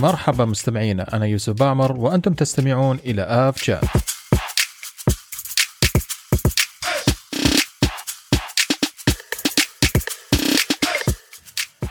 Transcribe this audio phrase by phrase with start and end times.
[0.00, 3.84] مرحبا مستمعينا أنا يوسف باعمر وأنتم تستمعون إلى آف شات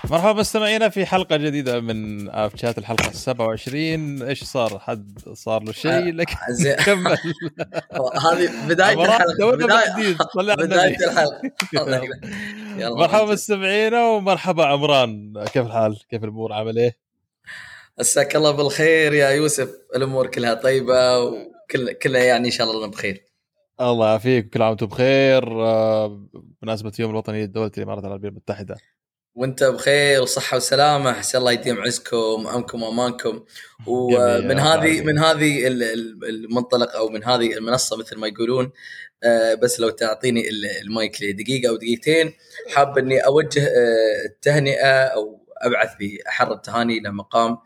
[0.09, 5.71] مرحبا مستمعينا في حلقة جديدة من آف شات الحلقة 27 إيش صار؟ حد صار له
[5.71, 6.30] شيء؟ لك
[6.85, 7.12] كمل.
[8.31, 10.16] هذه بداية الحلقة بداية,
[10.66, 11.52] بداية الحلقة.
[12.77, 15.44] مرحبا مستمعينا ومرحبا عمران.
[15.53, 17.06] كيف الحال؟ كيف الأمور؟ عامل إيه؟
[17.99, 23.23] مساك الله بالخير يا يوسف الأمور كلها طيبة وكل كلها يعني إن شاء الله بخير
[23.81, 25.45] الله يعافيك كل عام وأنتم بخير.
[26.61, 28.75] بمناسبة يوم الوطني لدوله الإمارات العربية المتحدة.
[29.35, 33.45] وأنت بخير وصحة وسلامة عسى الله يديم عزكم أمكم وأمانكم.
[33.87, 35.67] ومن هذه من هذه
[36.29, 38.71] المنطلق أو من هذه المنصة مثل ما يقولون
[39.23, 40.49] آه، بس لو تعطيني
[40.81, 42.34] المايك لدقيقة أو دقيقتين
[42.75, 43.67] حاب إني أوجه
[44.25, 47.58] التهنئة آه، أو أبعث باحر التهاني إلى مقام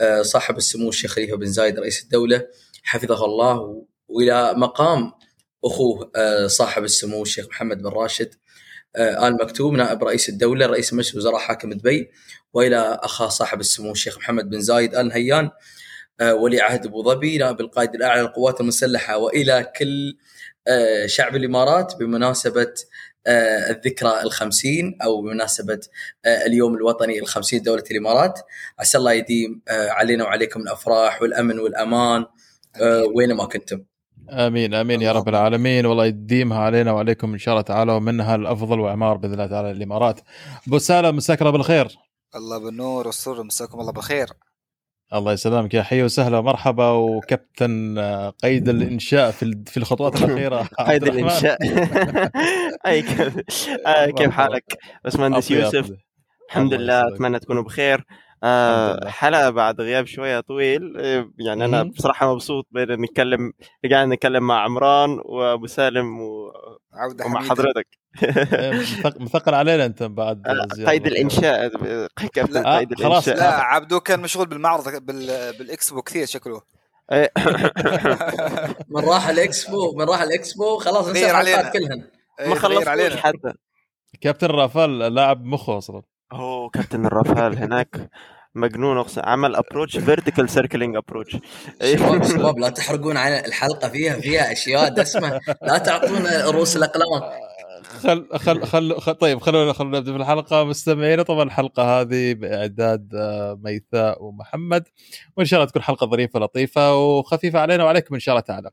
[0.00, 2.46] آه، صاحب السمو الشيخ خليفة بن زايد رئيس الدولة
[2.82, 5.12] حفظه الله وإلى مقام
[5.64, 8.34] أخوه آه، صاحب السمو الشيخ محمد بن راشد
[8.96, 12.10] آه، آل مكتوم نائب رئيس الدولة رئيس مجلس وزراء حاكم دبي
[12.54, 15.50] وإلى أخاه صاحب السمو الشيخ محمد بن زايد آل نهيان
[16.22, 20.16] ولي عهد أبو ظبي نائب القائد الأعلى للقوات المسلحة وإلى كل
[21.06, 22.74] شعب الإمارات بمناسبة
[23.26, 25.80] الذكرى الخمسين أو بمناسبة
[26.24, 28.40] آه، اليوم الوطني الخمسين لدولة الإمارات.
[28.78, 32.24] عسى الله يديم آه، علينا وعليكم الأفراح والأمن والأمان
[33.14, 33.84] وينما كنتم.
[34.30, 35.86] آمين آمين يا رب العالمين.
[35.86, 40.20] والله يديمها علينا وعليكم إن شاء الله تعالى ومنها الأفضل وأعمار بإذن الله تعالى الامارات
[40.68, 41.98] أبو سالم مساك الله بالخير.
[42.36, 44.28] الله بالنور والسرور مساكم الله بالخير.
[45.14, 46.88] الله يسلمك يا حي وسهلا ومرحبا.
[46.88, 51.58] وكابتن آه، قيد الإنشاء في في الخطوات الأخيرة قيد الإنشاء.
[52.86, 54.64] أي كيف؟ آه، حالك؟
[55.04, 55.90] باشمهندس يوسف.
[56.48, 58.04] الحمد لله أتمنى تكونوا بخير.
[58.44, 60.96] آه حلقه بعد غياب شوية طويل.
[60.96, 63.52] آه، يعني أنا بصراحة مبسوط بين نتكلم
[63.90, 66.52] قاعد نتكلم مع عمران وأبو سالم و...
[67.26, 68.01] ومع حضرتك.
[69.20, 71.68] مثقل علينا أنت بعد آه، قيد الإنشاء.
[72.32, 75.26] كابتن آه قيد خلاص الانشاء لا عبدو كان مشغول بالمعرض بال...
[75.58, 76.60] بالإكسبو كثير شكله.
[77.12, 77.32] إيه.
[78.94, 82.08] من راح الإكسبو من راح الإكسبو خلاص نسى الحلقات كلهن.
[82.40, 83.52] إيه، ما خلص حتى.
[84.20, 86.02] كابتن رافال لاعب مخه أصلا.
[86.32, 88.10] أوه كابتن الرافال هناك.
[88.54, 91.36] مجنون اقسم عمل approach vertical circling approach
[92.32, 95.40] شباب لا تحرقون عن الحلقة فيها فيها أشياء دسمة.
[95.62, 97.22] لا تعطونا رؤوس الأقلام.
[97.92, 103.14] خل خل خل, خل طيب خلونا خلونا نبدأ في الحلقة مستمعينا طبعا الحلقة هذه بإعداد
[103.14, 104.88] آه، ميثاء ومحمد.
[105.36, 108.70] وإن شاء الله تكون حلقة ظريفة لطيفة وخفيفة علينا وعليكم إن شاء الله تعالى.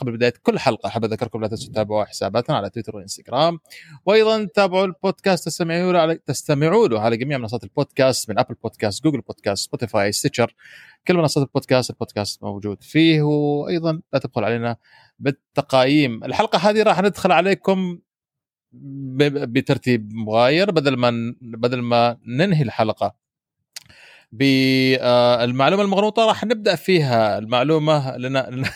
[0.00, 3.58] قبل بداية كل حلقة أحب أذكركم لا تنسوا تتابعوا حساباتنا على تويتر وإنستغرام.
[4.06, 9.04] وأيضا تابعوا البودكاست تستمعوا له على تستمعوا له على جميع منصات البودكاست من Apple Podcast
[9.04, 10.54] Google Podcast Spotify Stitcher
[11.06, 13.22] كل منصات البودكاست البودكاست موجود فيه.
[13.22, 14.76] وأيضا لا تبخل علينا
[15.18, 16.24] بالتقييم.
[16.24, 17.98] الحلقة هذه راح ندخل عليكم
[18.72, 23.14] بترتيب مغاير بدل ما بدل ما ننهي الحلقة.
[24.32, 27.38] بالمعلومه المغلوطة راح نبدأ فيها.
[27.38, 28.50] المعلومة لنا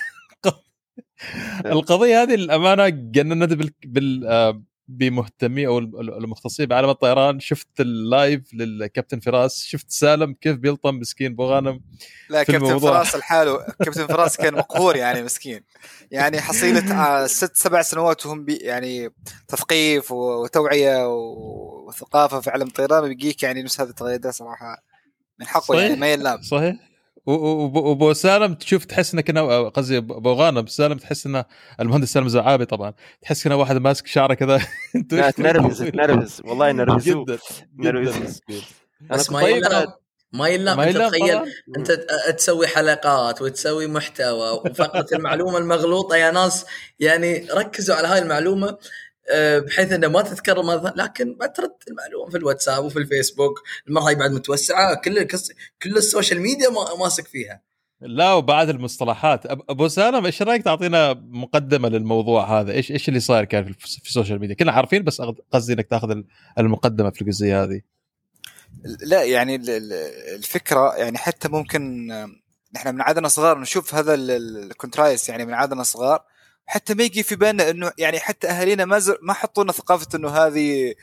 [1.66, 4.62] القضية هذه للأمانة جننت بال, بال...
[4.98, 11.34] بمهتمي أو المختصين بعالم الطيران شفت ال live للكابتن فراس شفت سالم كيف بيلطم مسكين
[11.34, 11.80] بوغانم
[12.30, 12.92] لا كابتن الموضوع.
[12.92, 15.64] فراس لحاله كابتن فراس كان مقهور يعني مسكين.
[16.10, 19.10] يعني حصيلة آه، ست سبع سنوات وهم بي يعني
[19.48, 24.82] تثقيف وتوعية وثقافة في عالم الطيران بيجيك يعني نفس هذه التغييرات صراحة
[25.40, 26.42] من حقه يعني ما يلام.
[26.42, 26.91] صحيح؟
[27.26, 31.44] وابو سالم تشوف تحس إنه كنا قصدي ابو غانم سالم تحس إنه
[31.80, 32.92] المهندس سالم زعابي طبعا.
[33.22, 34.60] تحس كنا واحد ماسك شعره كذا.
[35.36, 37.38] تنرفز تنرفز والله نرفزوه جدا
[37.78, 38.40] نرفز.
[39.10, 39.86] بس ما يلام
[40.32, 41.40] ما يلام انت تخيل
[41.76, 41.92] انت
[42.36, 46.66] تسوي حلقات وتسوي محتوى وفقره المعلومة المغلوطة يا ناس
[47.00, 48.78] يعني ركزوا على هاي المعلومة.
[49.66, 54.14] بحيث إنه ما تتكرر مرة لكن ما ترد المعلومة في الواتساب وفي الفيسبوك المرة هاي
[54.14, 55.26] بعد متوسعة كل
[55.82, 57.62] كل ال social media ماسك فيها.
[58.00, 59.46] لا وبعد المصطلحات.
[59.46, 64.13] أبو سالم إيش رأيك تعطينا مقدمة للموضوع هذا؟ إيش إيش اللي صاير كان في ال
[64.13, 65.22] social media؟ كلنا عارفين بس
[65.52, 66.22] قصدي إنك تاخذ
[66.58, 67.80] المقدمة في الجزئية هذه.
[69.00, 69.54] لا يعني
[70.34, 72.06] الفكرة يعني حتى ممكن
[72.74, 76.24] نحن من عادنا صغار نشوف هذا ال contrails يعني من عادنا صغار
[76.66, 80.28] حتى ما يجي في بالنا إنه يعني حتى أهالينا ما زر ما عطونا ثقافة إنه
[80.30, 80.94] هذه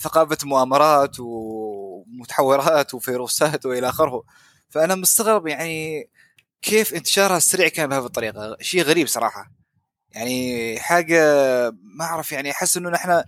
[0.00, 4.22] ثقافة مؤامرات ومتحورات وفيروسات وإلى آخره.
[4.70, 6.08] فأنا مستغرب يعني
[6.62, 8.56] كيف انتشارها السريع كان بهذه الطريقة.
[8.60, 9.50] شيء غريب صراحة.
[10.10, 11.20] يعني حاجة
[11.70, 13.22] ما أعرف يعني أحس إنه نحن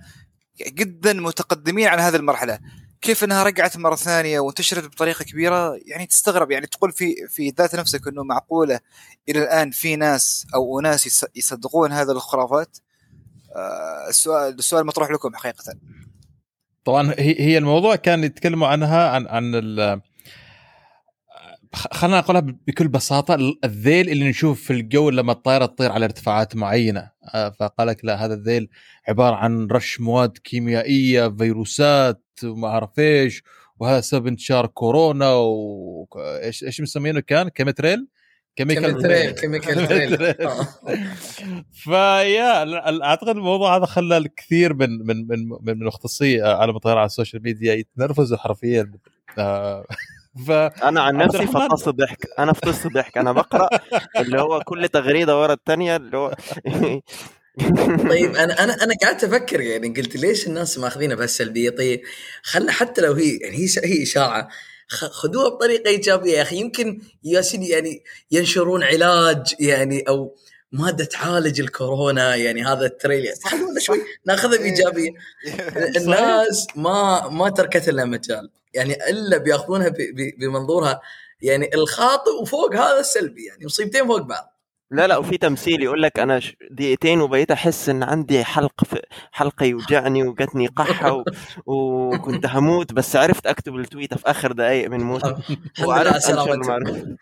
[0.61, 2.59] جدا متقدمين عن هذه المرحلة.
[3.07, 7.75] كيف إنها رجعت مرة ثانية وانتشرت بطريقة كبيرة؟ يعني تستغرب يعني تقول في في ذات
[7.75, 8.81] نفسك إنه معقولة
[9.29, 12.79] إلى الآن في ناس أو أناس يصدقون هذه الخرافات؟
[13.57, 15.75] آه السؤال السؤال مطروح لكم حقيقة.
[16.85, 19.55] طبعا هي الموضوع كان يتكلموا عنها عن عن
[21.75, 23.35] خلينا نقولها بكل بساطة
[23.65, 27.11] الذيل اللي نشوف في الجو لما الطائرة تطير على ارتفاعات معينة.
[27.35, 28.69] آه، فقال لك لا هذا الذيل
[29.09, 33.43] عبارة عن رش مواد كيميائية فيروسات وما أعرف إيش
[33.81, 38.09] وهذا سبب انتشار كورونا وايش إيش مسمينه كان؟ chemtrail
[38.57, 40.17] chemical trail chemical trail
[41.85, 47.12] فيا أعتقد الموضوع هذا خلى الكثير من من من من المختصي عالم الطيران على ال
[47.12, 48.93] social media يتنرفزوا حرفيا.
[49.39, 49.85] آه،
[50.47, 50.51] ف
[50.85, 52.27] أنا عن نفسي فطست ضحك.
[52.39, 53.19] أنا فطست ضحك.
[53.19, 53.69] أنا بقرأ
[54.17, 56.35] اللي هو كل تغريدة ورا الثانية اللي هو
[58.11, 62.01] طيب أنا أنا أنا قعدت أفكر يعني قلت ليش الناس ماخذينها بهالسلبية؟ طيب
[62.43, 64.49] خلنا حتى لو هي يعني هي هي إشاعة.
[64.89, 66.57] خذوها بطريقة إيجابية يا أخي.
[66.57, 70.37] يمكن يا سيدي يعني ينشرون علاج يعني أو
[70.73, 75.11] مادة تعالج الكورونا يعني هذا التريلر خلونا شوي ناخذها بإيجابية.
[75.97, 78.51] الناس ما ما تركت لنا مجال.
[78.77, 79.93] يعني إلا بيأخذونها
[80.39, 81.01] بمنظورها
[81.43, 84.57] يعني الخاطئ وفوق هذا السلبي يعني مصيبتين فوق بعض.
[84.91, 86.41] لا لا وفي تمثيل يقول لك أنا
[86.71, 89.03] دقيقتين وبقيت أحس إن عندي حلق في
[89.33, 91.25] حلقة يوجعني وجاتني قحة و...
[91.75, 95.35] وكنت هموت بس عرفت أكتب التويتة في آخر دقائق من موتي
[95.87, 97.17] وعرفت سلامتك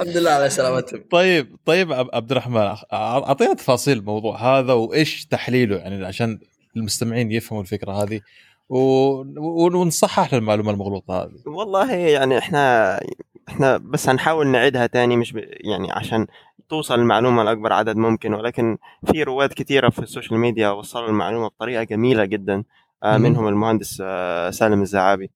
[0.00, 6.06] الحمد لله على سلامتك طيب طيب عبد الرحمن أعطينا تفاصيل الموضوع هذا وإيش تحليله يعني
[6.06, 6.38] عشان
[6.76, 8.20] المستمعين يفهموا الفكرة هذه.
[8.68, 11.42] ونصحح المعلومه المغلوطة هذه.
[11.46, 12.94] والله يعني إحنا
[13.48, 15.36] إحنا بس هنحاول نعيدها تاني مش ب...
[15.60, 16.26] يعني عشان
[16.68, 18.78] توصل المعلومة لأكبر عدد ممكن ولكن
[19.12, 22.64] في رواد كثيره في السوشيال ميديا وصلوا المعلومة بطريقة جميلة جدا
[23.02, 25.30] آه، منهم المهندس آه، سالم الزعابي.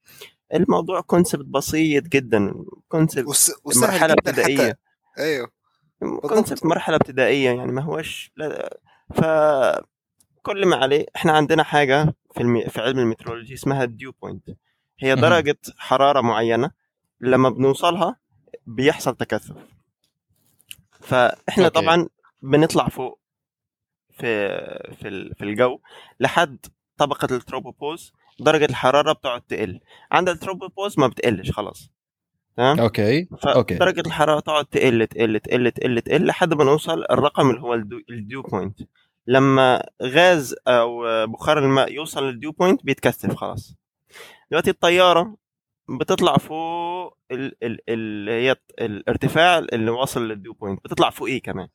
[0.55, 2.55] الموضوع concept بسيط جدا
[2.89, 4.79] concept مرحلة ابتدائية.
[5.19, 5.49] أيوه.
[6.23, 8.79] concept مرحلة ابتدائية يعني ما هوش لا
[9.15, 9.21] ف
[10.43, 12.69] كل ما عليه إحنا عندنا حاجة في الم...
[12.69, 14.51] في علم ال meteorology اسمها ال dew point
[14.99, 16.71] هي درجة حرارة معينة
[17.21, 18.17] لما بنوصلها
[18.67, 19.57] بيحصل تكثف.
[21.01, 21.81] فإحنا okay.
[21.81, 22.09] طبعا
[22.43, 23.21] بنطلع فوق
[24.11, 24.49] في
[25.01, 25.81] في في الجو
[26.21, 29.81] لحد طبقة ال tropopause درجة الحرارة بتقعد تقل.
[30.13, 31.91] عند ال tropopause ما بتقلش خلاص.
[32.57, 33.29] تمام؟ okay.
[33.47, 33.75] okay.
[33.75, 37.75] درجة الحرارة تقعد تقل تقل تقل تقل تقل لحد ما نوصل الرقم اللي هو
[38.11, 38.81] ال dew point
[39.27, 43.75] لما غاز أو بخار الماء يوصل لل dew point بيتكثف خلاص.
[44.51, 45.37] دلوقتي الطيارة
[46.01, 51.69] بتطلع فوق ال ال ال هي الارتفاع اللي واصل لل dew point بتطلع فوقيه كمان؟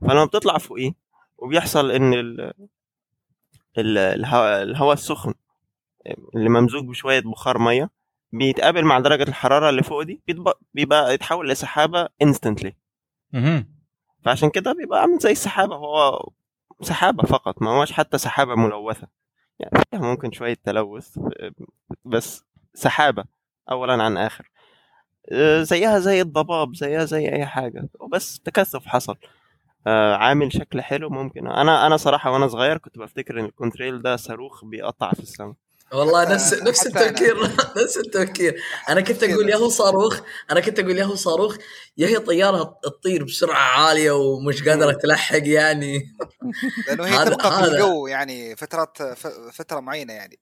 [0.00, 0.92] فلما بتطلع فوقيه
[1.38, 2.52] وبيحصل إن ال
[3.78, 5.34] الهواء الهواء السخن
[6.36, 7.90] اللي ممزوج بشوية بخار مية
[8.32, 10.22] بيتقابل مع درجة الحرارة اللي فوق دي
[10.74, 12.76] بيبقى يتحول لسحابة انستنتلي
[14.24, 16.28] فعشان كده بيبقى عامل زي السحابة هو
[16.80, 19.08] سحابة فقط ما هوش حتى سحابة ملوثة.
[19.58, 21.18] يعني فيها ممكن شوية تلوث
[22.04, 22.44] بس
[22.74, 23.24] سحابة
[23.70, 24.50] اولا عن آخر.
[25.60, 29.16] زيها زي الضباب زيها زي أي حاجة وبس تكثف حصل.
[29.86, 31.46] عامل شكل حلو ممكن.
[31.46, 35.54] أنا أنا صراحة وأنا صغير كنت بفتكر إن الكونتريل ده صاروخ بيقطع في السماء
[35.92, 37.42] والله نفس نفس التفكير.
[37.82, 38.62] نفس التفكير.
[38.88, 41.56] أنا كنت أقول يا هو صاروخ أنا كنت أقول يا هو صاروخ
[41.98, 46.16] يا هي طياره تطير بسرعة عالية ومش قادرة تلحق يعني.
[46.88, 49.02] لأنه هي تبقى في الجو يعني فترات
[49.52, 50.38] فترة معينة يعني.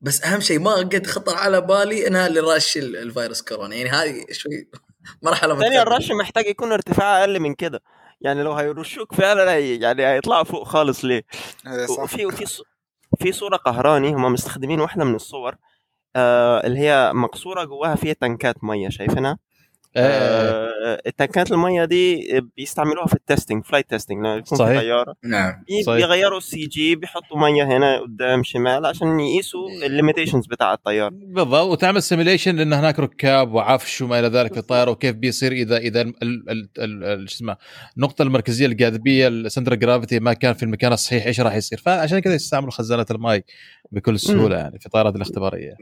[0.00, 3.76] بس أهم شيء ما قد خطر على بالي إنها اللي رش الفيروس كورونا.
[3.76, 4.68] يعني هذه شوي
[5.22, 7.82] مرحلة ثانيا الرش محتاج يكون ارتفاع أقل من كده.
[8.20, 11.22] يعني لو هيرشوك فعلا يعني هيطلعوا فوق خالص ليه؟
[11.98, 12.62] وفي وفي
[13.20, 15.56] في صورة قهرتني هم مستخدمين واحدة من الصور
[16.16, 19.38] آه اللي هي مقصورة جواها فيها تنكات مية شايفينها؟
[19.96, 20.70] آه
[21.06, 24.78] التنكات المية دي بيستعملوها في ال testing flight testing لما يكون صحيح.
[24.78, 25.14] في طيارة.
[25.24, 25.64] نعم.
[25.86, 31.10] بيغيروا ال CG بيحطوا مية هنا قدام شمال عشان يقيسوا ال limitations بتاع الطيارة.
[31.12, 31.66] بالضبط.
[31.70, 36.04] وتعمل simulation لأن هناك ركاب وعفش وما إلى ذلك في الطيارة وكيف بيصير اذا إذا
[37.26, 37.56] شو اسمه
[37.96, 42.18] النقطة المركزية الجاذبية ال center gravity ما كان في المكان الصحيح إيش راح يصير؟ فعشان
[42.18, 43.42] كذا يستعملوا خزانات الماء
[43.92, 45.74] بكل سهولة يعني في الطائرات الاختبارية.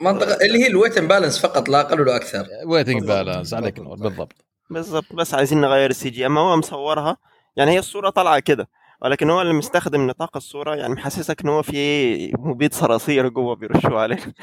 [0.00, 2.46] منطقة اللي هي ال weight balance فقط لا أقل ولا أكثر.
[2.66, 4.44] weight and balance عليك نور بالضبط.
[4.70, 6.26] بالضبط بس عايزين نغير ال CG.
[6.26, 7.16] أما هو مصورها
[7.56, 8.68] يعني هي الصورة طالعة كده
[9.02, 14.00] ولكن هو اللي مستخدم نطاق الصورة يعني محسسك إن هو في مبيد صراصير جوه بيرشوا
[14.00, 14.18] عليه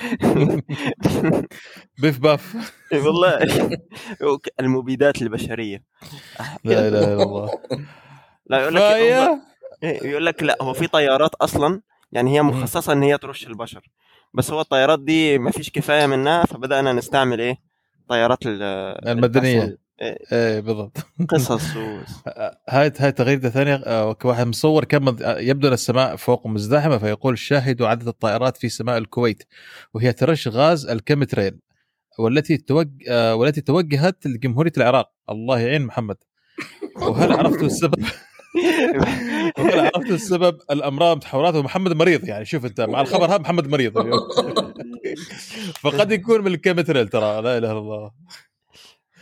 [2.01, 2.73] بيف باف.
[2.93, 3.39] والله.
[4.59, 5.83] المبيدات البشرية.
[6.63, 7.49] لا إله إلا الله.
[8.47, 9.39] لا يقول لك
[9.83, 13.89] يقول لك لا هو في طيارات أصلا يعني هي مخصصة إن هي ترش البشر.
[14.33, 17.57] بس هو الطيارات دي ما فيش كفاية منها فبدأنا نستعمل إيه؟
[18.09, 19.77] طيارات المدنية.
[20.01, 20.97] إيه, إيه بالضبط.
[21.29, 21.99] قصص و...
[22.69, 27.87] هاي هاي تغريده ثانية آه، واحد مصور كم يبدو أن السماء فوق مزدحمة فيقول شاهدوا
[27.87, 29.43] عدد الطائرات في سماء الكويت
[29.93, 31.59] وهي ترش غاز ال chemtrail
[32.19, 32.89] والتي توج...
[33.09, 35.11] آه، والتي توجهت لجمهورية العراق.
[35.29, 36.17] الله يعين محمد.
[36.95, 38.05] وهل عرفتوا السبب؟
[39.57, 42.45] عرفتوا السبب؟ الأمراض تحورات ومحمد مريض يعني.
[42.45, 44.19] شوف أنت مع الخبر هذا محمد مريض اليوم.
[45.83, 47.41] فقد يكون من ال chemtrail ترى.
[47.41, 48.11] لا إله إلا الله.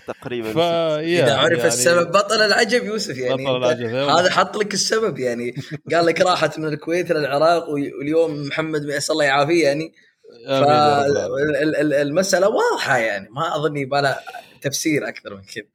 [0.07, 0.53] تقريبا.
[0.53, 0.57] ف...
[0.99, 1.67] إذا عرف يعني...
[1.67, 3.43] السبب بطل العجب يوسف يعني.
[3.43, 5.55] بطل العجب هذا حط لك السبب يعني.
[5.91, 9.93] قال لك راحت من الكويت للعراق واليوم محمد الله يعافيه يعني.
[10.47, 13.29] فالمساله واضحة يعني.
[13.31, 14.15] ما اظن يبغى
[14.61, 15.74] تفسير أكثر من كذا.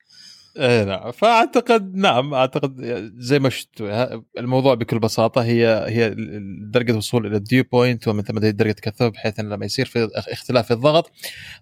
[0.57, 1.11] إيه نعم.
[1.12, 2.80] فأعتقد نعم أعتقد
[3.19, 3.80] زي ما شفت
[4.38, 6.14] الموضوع بكل بساطة هي هي
[6.73, 10.09] درجة الوصول إلى ال dew point ومن ثم درجة التكثف بحيث أن لما يصير في
[10.14, 11.11] اختلاف في الضغط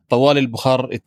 [0.09, 0.99] طوال البخار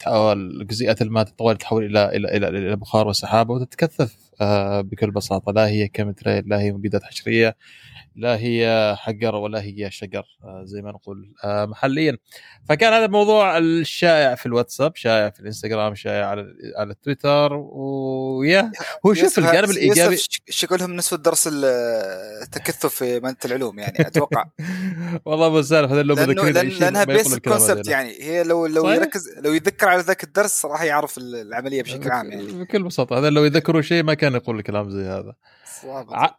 [0.64, 5.52] جزيئات الماء طوال تتحول إلى إلى إلى, إلى بخار وسحابة وتتكثف آه، بكل بساطة.
[5.52, 7.56] لا هي chemtrail لا هي مبيدات حشرية.
[8.16, 12.18] لا هي حجر ولا هي شجر آه، زي ما نقول آه، محليا.
[12.70, 18.72] فكان هذا الموضوع الشائع في الواتساب شائع في الإنستغرام شائع على على التويتر ويا
[19.06, 20.18] هو شوف الجانب الإيجابي
[20.50, 24.46] شكلهم نسوا درس التكثف في مادة العلوم يعني أتوقع.
[25.26, 28.96] والله ابو سالف هذا لو لأن لأنها basic concept يعني هي لو لو صحيح.
[28.96, 32.44] يركز لو يذكر على ذاك الدرس راح يعرف العملية بشكل عام يعني.
[32.44, 35.36] بكل بساطة هذا لو يذكروا شيء ما كان يقول الكلام زي هذا.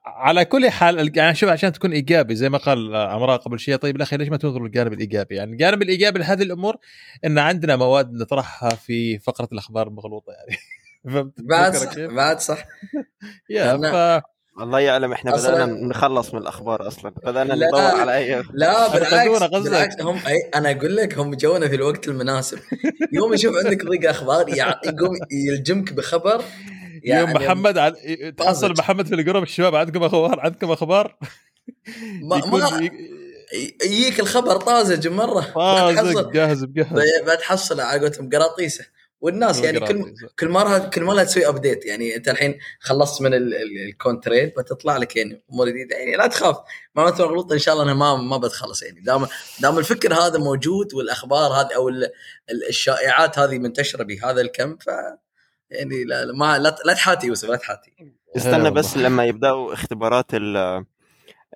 [0.06, 3.96] على كل حال يعني شوف عشان تكون إيجابي زي ما قال عمراء قبل شيء طيب
[3.96, 6.76] الأخي ليش ما تنظر للجانب الإيجابي؟ يعني الجانب الإيجابي لهذه الأمور
[7.24, 10.58] إن عندنا مواد نطرحها في فقرة الأخبار المغلوطة يعني.
[11.38, 12.64] بعد صح بعد صح.
[13.50, 14.22] يا ف...
[14.60, 17.14] الله يعلم إحنا بدأنا نخلص من الأخبار أصلا.
[17.24, 21.74] بدأنا ندور على أي لا بالعكس بالعكس هم أي أنا أقول لك هم جونا في
[21.74, 22.58] الوقت المناسب.
[23.16, 26.44] يوم يشوف عندك ضيق أخبار يقوم يلجمك بخبر
[27.04, 27.94] يعني يوم محمد عن...
[28.36, 31.16] تحصل محمد في الجروب الشباب عندكم أخبار؟ عندكم أخبار؟
[32.28, 32.90] ما, ما...
[33.84, 35.40] يجيك الخبر طازج مرة.
[35.40, 37.00] طازج جاهز بجهز.
[37.26, 38.84] بتحصل على قولتهم قراطيسه.
[39.20, 43.47] والناس يعني كل كل مره كل مره تسوي update يعني انت الحين خلصت من ال
[43.47, 45.96] contrail بتطلع لك يعني أمور جديدة.
[45.96, 46.56] يعني لا تخاف.
[46.94, 49.00] ما غلط إن شاء الله أنا ما ما بتخلص يعني.
[49.00, 49.26] دام
[49.60, 51.90] دام الفكر هذا موجود والأخبار هذه أو
[52.68, 54.86] الشائعات هذه منتشرة بهذا الكم ف
[55.70, 57.92] يعني لا ما لا, لا تحاتي يوسف لا تحاتي.
[58.36, 60.34] استنى بس لما يبدأوا اختبارات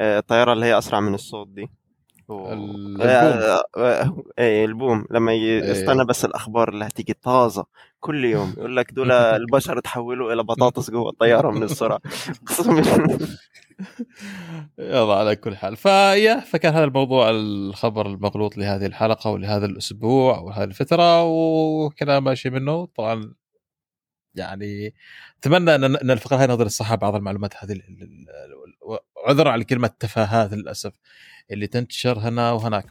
[0.00, 1.70] الطيارة اللي هي أسرع من الصوت دي.
[2.30, 2.96] البوم.
[3.00, 5.06] آه، آه، إيه البوم.
[5.10, 7.64] لما يستنى بس الأخبار اللي هتيجي طازة.
[8.00, 9.12] كل يوم يقول لك دول
[9.42, 12.00] البشر تحولوا إلى بطاطس جوه الطيارة من السرعة.
[14.78, 15.76] يلا على كل حال.
[15.76, 22.86] فيا فكان هذا الموضوع الخبر المغلوط لهذه الحلقة ولهذا الأسبوع وهذه الفترة وكلام ماشي منه.
[22.86, 23.34] طبعا
[24.34, 24.94] يعني
[25.38, 27.72] أتمنى أن الفقره هذه نظر الصحة بعض المعلومات هذه
[29.26, 30.92] عذرا على كلمة تفاهات للأسف
[31.50, 32.87] اللي تنتشر هنا وهناك.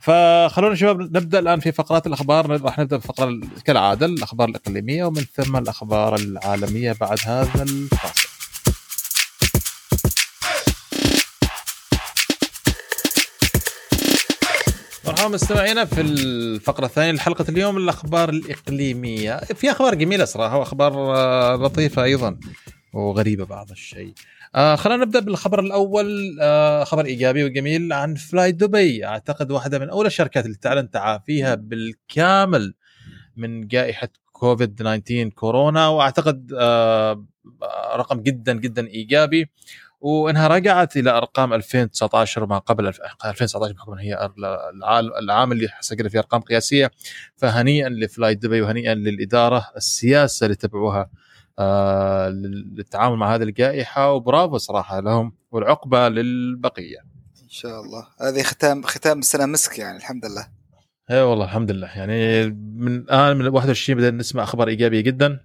[0.00, 2.62] فخلونا شباب نبدأ الآن في فقرات الأخبار.
[2.62, 8.28] راح نبدأ بفقرة كالعادة الأخبار الإقليمية ومن ثم الأخبار العالمية بعد هذا الفاصل.
[15.04, 19.36] مرحبا مستمعينا في الفقرة الثانية لحلقة اليوم الأخبار الإقليمية.
[19.36, 22.38] في أخبار جميلة صراحة وأخبار آه، لطيفة أيضا
[22.92, 24.14] وغريبة بعض الشيء.
[24.54, 26.36] آه خلينا نبدأ بالخبر الأول.
[26.40, 31.54] آه خبر إيجابي وجميل عن فلاي دبي أعتقد واحدة من اولى الشركات اللي تعلن تعافيها
[31.54, 32.74] بالكامل
[33.36, 35.88] من جائحة كوفيد 19 كورونا.
[35.88, 37.24] وأعتقد آه
[37.96, 39.50] رقم جدا جدا إيجابي.
[40.00, 44.30] وإنها رجعت إلى أرقام 2019 وما قبل 2019 بحكم هي
[45.22, 46.90] العام اللي سجل فيه أرقام قياسية.
[47.36, 51.10] فهنيئا لفلاي دبي وهنيئا للإدارة السياسة اللي تبعوها.
[51.58, 56.98] آه للتعامل مع هذه الجائحة وبرافو صراحة لهم والعقبة للبقية.
[57.42, 60.48] إن شاء الله هذه ختام ختام السنة مسك يعني الحمد لله.
[61.10, 65.40] اي والله الحمد لله يعني من الآن من 21 بدأنا نسمع أخبار إيجابية جدا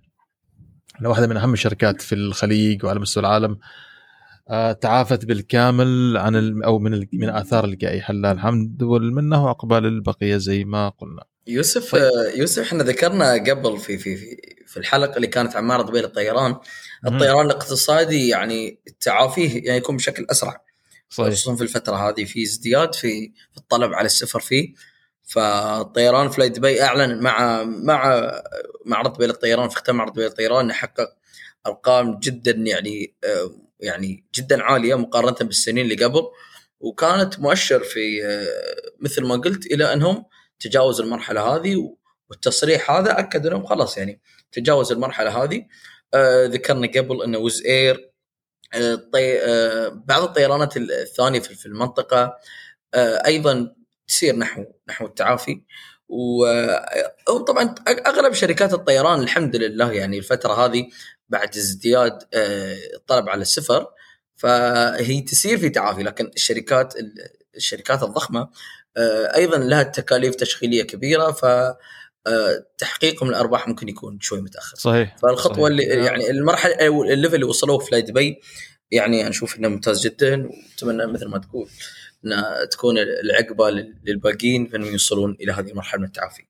[1.05, 3.59] واحدة من أهم الشركات في الخليج وعلى مستوى العالم
[4.49, 10.63] آه، تعافت بالكامل عن أو من من آثار الجائحة لله الحمد والمنة وعقبال البقيه زي
[10.63, 11.23] ما قلنا.
[11.47, 12.03] يوسف طيب.
[12.35, 14.37] يوسف إحنا ذكرنا قبل في في في,
[14.69, 16.55] في الحلقة اللي كانت عن معرض بين الطيران.
[17.07, 20.63] الطيران الاقتصادي يعني تعافيه يعني يكون بشكل أسرع.
[21.09, 21.33] صحيح.
[21.33, 24.73] خصوصا في الفترة هذه في ازدياد في الطلب على السفر فيه.
[25.23, 28.31] فالطيران فلاي دبي أعلن مع مع
[28.85, 31.09] معرض بين الطيران في ختام معرض بين الطيران إنه حقق
[31.67, 36.21] أرقام جدا يعني آه، يعني جدا عالية مقارنة بالسنين اللي قبل.
[36.79, 38.21] وكانت مؤشر في
[38.99, 40.25] مثل ما قلت إلى أنهم
[40.59, 41.95] تجاوزوا المرحلة هذه
[42.29, 44.21] والتصريح هذا أكد لهم خلاص يعني
[44.51, 45.65] تجاوز المرحلة هذه.
[46.13, 48.11] آه ذكرنا قبل إنه وز إير.
[48.73, 49.01] آه.
[49.15, 52.37] آه بعض الطيرانات الثانية في المنطقة.
[52.93, 53.75] آه أيضا
[54.07, 55.61] تسير نحو نحو التعافي.
[56.09, 60.89] وطبعا أغلب شركات الطيران الحمد لله يعني الفترة هذه
[61.29, 63.87] بعد ازدياد آه، الطلب على السفر
[64.35, 66.03] فهي تسير في تعافي.
[66.03, 66.93] لكن الشركات
[67.55, 68.49] الشركات الضخمة
[68.97, 71.31] آه، أيضا لها تكاليف تشغيلية كبيرة.
[71.31, 71.77] ف آه،
[72.77, 74.75] تحقيقهم الارباح ممكن يكون شوي متأخر.
[74.77, 75.65] صحيح فالخطوة صحيح.
[75.67, 78.39] اللي يعني المرحلة أو ال level اللي وصلوه في دبي
[78.91, 81.69] يعني أشوف إنه ممتاز جدا وأتمنى مثل ما تقول
[82.25, 83.69] ان تكون العقبة
[84.05, 86.43] للباقيين فانهم يوصلون إلى هذه المرحلة من التعافي.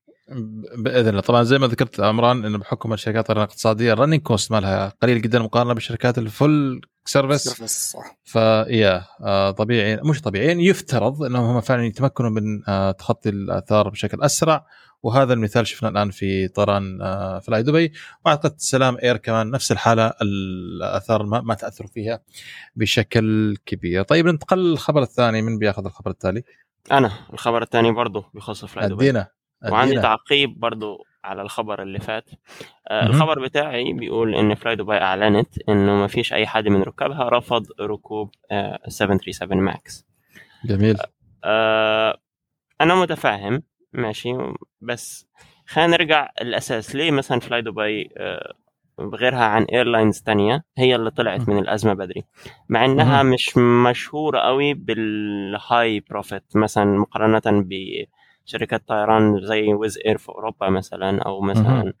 [0.78, 1.20] بإذن الله.
[1.20, 5.38] طبعا زي ما ذكرت عمران إنه بحكم الشركات الإقتصادية ال running cost مالها قليل جدا
[5.38, 7.48] مقارنة بالشركات ال full service
[7.92, 8.18] صح.
[8.24, 14.22] فيا آه طبيعي مش طبيعي يفترض إنهم هم فعلا يتمكنوا من آه تخطي الآثار بشكل
[14.22, 14.66] أسرع.
[15.02, 17.92] وهذا المثال شفناه الآن في طيران آه فلاي دبي.
[18.26, 22.20] وأعتقد سلام إير كمان نفس الحالة الآثار ما, ما تاثروا فيها
[22.76, 24.02] بشكل كبير.
[24.02, 25.42] طيب ننتقل للخبر الثاني.
[25.42, 26.42] من بياخذ الخبر التالي؟
[26.92, 29.04] أنا الخبر الثاني برضه بيخص فلاي دبي.
[29.04, 29.28] أدينا
[29.70, 32.30] وعندي تعقيب برضو على الخبر اللي فات.
[32.88, 37.28] آه الخبر بتاعي بيقول إن فلاي دبي أعلنت إنه ما فيش أي حد من ركابها
[37.28, 40.06] رفض ركوب آه 737 ماكس
[40.64, 40.96] جميل.
[41.44, 42.18] آه
[42.80, 43.62] أنا متفاهم.
[43.92, 44.34] ماشي.
[44.80, 45.26] بس
[45.66, 48.54] خلينا نرجع الاساس ليه مثلا فلاي دبي آه
[48.98, 52.24] بغيرها عن airlines تانية؟ هي اللي طلعت من الأزمة بدري.
[52.68, 57.74] مع إنها مش مشهورة قوي بال high profit مثلا مقارنة ب
[58.44, 61.92] شركات طيران زي ويز اير في أوروبا مثلا أو مثلا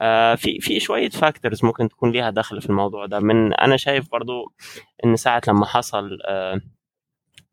[0.00, 3.18] آه في في شوية factors ممكن تكون ليها دخل في الموضوع ده.
[3.20, 4.52] من أنا شايف برضو
[5.04, 6.60] إن ساعة لما حصل آه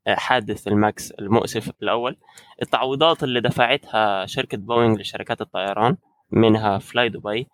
[0.08, 2.18] حادث الماكس المؤسف الأول.
[2.62, 5.98] التعويضات اللي دفعتها شركة بوينغ لشركات الطيران
[6.31, 7.48] منها فلاي دبي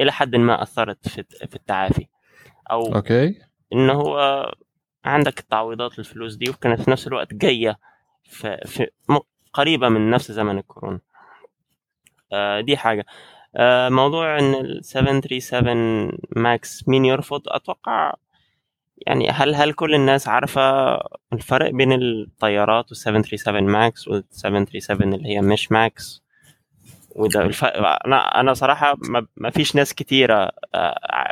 [0.00, 2.06] إلى حد ما أثرت في في التعافي.
[2.70, 3.34] أو okay.
[3.72, 4.52] انه هو
[5.04, 7.78] عندك التعويضات الفلوس دي وكانت في نفس الوقت جاية
[8.24, 8.86] في, في
[9.52, 11.00] قريبة من نفس زمن الكورونا.
[12.32, 13.06] آه دي حاجة.
[13.56, 18.14] آه موضوع إن ال 737 ماكس مين يرفض؟ أتوقع
[18.96, 20.94] يعني هل هل كل الناس عارفة
[21.32, 26.22] الفرق بين الطيارات وال 737 ماكس وال 737 اللي هي مش ماكس
[27.10, 27.64] وده الف...
[27.64, 28.96] أنا أنا صراحة
[29.36, 29.50] ما...
[29.50, 30.50] فيش ناس كتيرة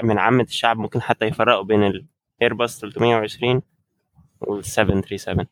[0.03, 2.05] من عامة الشعب ممكن حتى يفرقوا بين
[2.40, 3.62] الايرباص 320
[4.40, 5.46] وال 737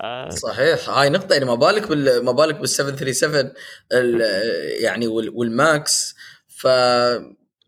[0.00, 0.88] آه صحيح.
[0.88, 1.32] هاي نقطة.
[1.32, 3.52] يعني ما بالك بال ما بالك بال 737
[4.80, 6.16] يعني والماكس
[6.48, 6.66] ف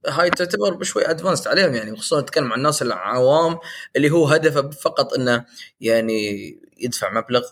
[0.07, 3.59] هاي تعتبر بشوي ادفانسد عليهم يعني خصوصا نتكلم عن الناس العوام
[3.97, 5.45] اللي هو هدفه فقط إنه
[5.81, 6.33] يعني
[6.77, 7.43] يدفع مبلغ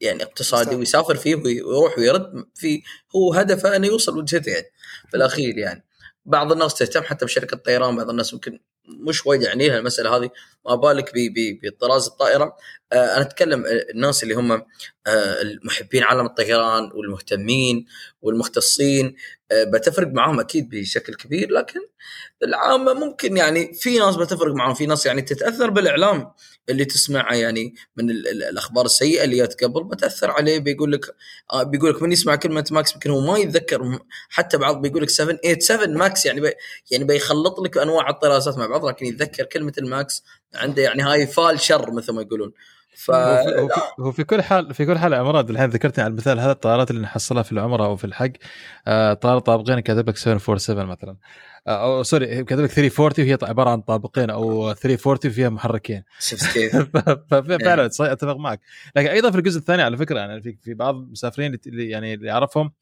[0.00, 2.82] يعني اقتصادي ويسافر فيه ويروح ويرد في
[3.16, 4.66] هو هدفه إنه يوصل وجهته يعني
[5.10, 5.84] في الأخير يعني.
[6.24, 10.30] بعض الناس تهتم حتى بشركة طيران بعض الناس ممكن مش وايد يعنيها المسألة هذه
[10.66, 11.12] ما بالك
[11.62, 12.56] بطراز الطائرة.
[12.92, 17.86] آه أنا أتكلم الناس اللي هم آه المحبين عالم الطيران والمهتمين
[18.22, 19.16] والمختصين
[19.52, 21.80] بتفرق معاهم أكيد بشكل كبير لكن
[22.42, 26.32] العامة ممكن يعني في ناس بتفرق معاهم في ناس يعني تتأثر بالإعلام
[26.68, 31.14] اللي تسمعه يعني من الأخبار السيئة اللي جت قبل بتأثر عليه بيقول لك
[31.52, 35.10] آه بيقول لك من يسمع كلمة ماكس يمكن هو ما يتذكر حتى بعض بيقول لك
[35.10, 36.52] 787 ماكس يعني بي
[36.90, 41.60] يعني بيخلط لك أنواع الطرازات مع بعض لكن يتذكر كلمة الماكس عنده يعني هاي فال
[41.60, 42.52] شر مثل ما يقولون.
[42.96, 46.10] ف هو في, هو في كل حال في كل حال يا مراد الحين ذكرتني على
[46.10, 48.36] المثال هذا الطائرات اللي نحصلها في العمره أو في الحج
[48.86, 51.16] آه طائرة طابقين كاتب لك 747 مثلا.
[51.68, 56.02] أو sorry كاتب لك 340 وهي عبارة عن طابقين أو 340 فيها محركين.
[56.18, 56.76] شفت كيف؟
[57.30, 58.60] ففعلا أتفق معك.
[58.96, 62.30] لكن أيضا في الجزء الثاني على فكرة يعني في في بعض المسافرين اللي يعني اللي
[62.30, 62.72] اعرفهم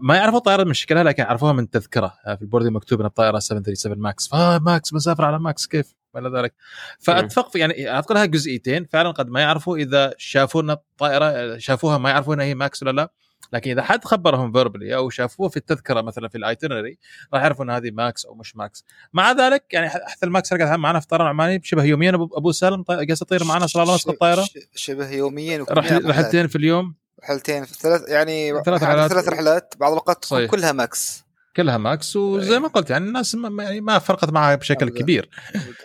[0.00, 2.14] ما يعرفوا الطائرة من شكلها لكن يعرفوها من تذكرة.
[2.24, 4.32] في ال boarding مكتوب إن الطائرة 737 ماكس.
[4.34, 6.54] آه ماكس مسافر على ماكس كيف؟ ولا ذلك.
[7.00, 8.86] فأتفق يعني أعتقد لها جزئيتين.
[8.92, 12.90] فعلا قد ما يعرفوا إذا شافوا ان الطائرة شافوها ما يعرفوا انها هي ماكس ولا
[12.90, 13.12] لا.
[13.52, 16.98] لكن إذا حد خبرهم verbally أو شافوه في التذكرة مثلا في ال itinerary
[17.34, 18.84] راح يعرفوا إن هذه ماكس أو مش ماكس.
[19.12, 22.10] مع ذلك يعني حتى الماكس رقد معنا في طيران عماني شبه يوميا.
[22.14, 24.44] ابو سالم قاعد يطير معنا صار الله الطائرة.
[24.74, 26.94] شبه يوميا رحلتين في اليوم.
[27.22, 29.10] رحلتين في ثلاث يعني ثلاث رحلات.
[29.10, 29.74] ثلاث رحلات.
[29.80, 31.23] بعض الاوقات كلها ماكس.
[31.56, 35.28] كلها ماكس وزي ما قلت يعني الناس ما, يعني ما فرقت معها بشكل كبير.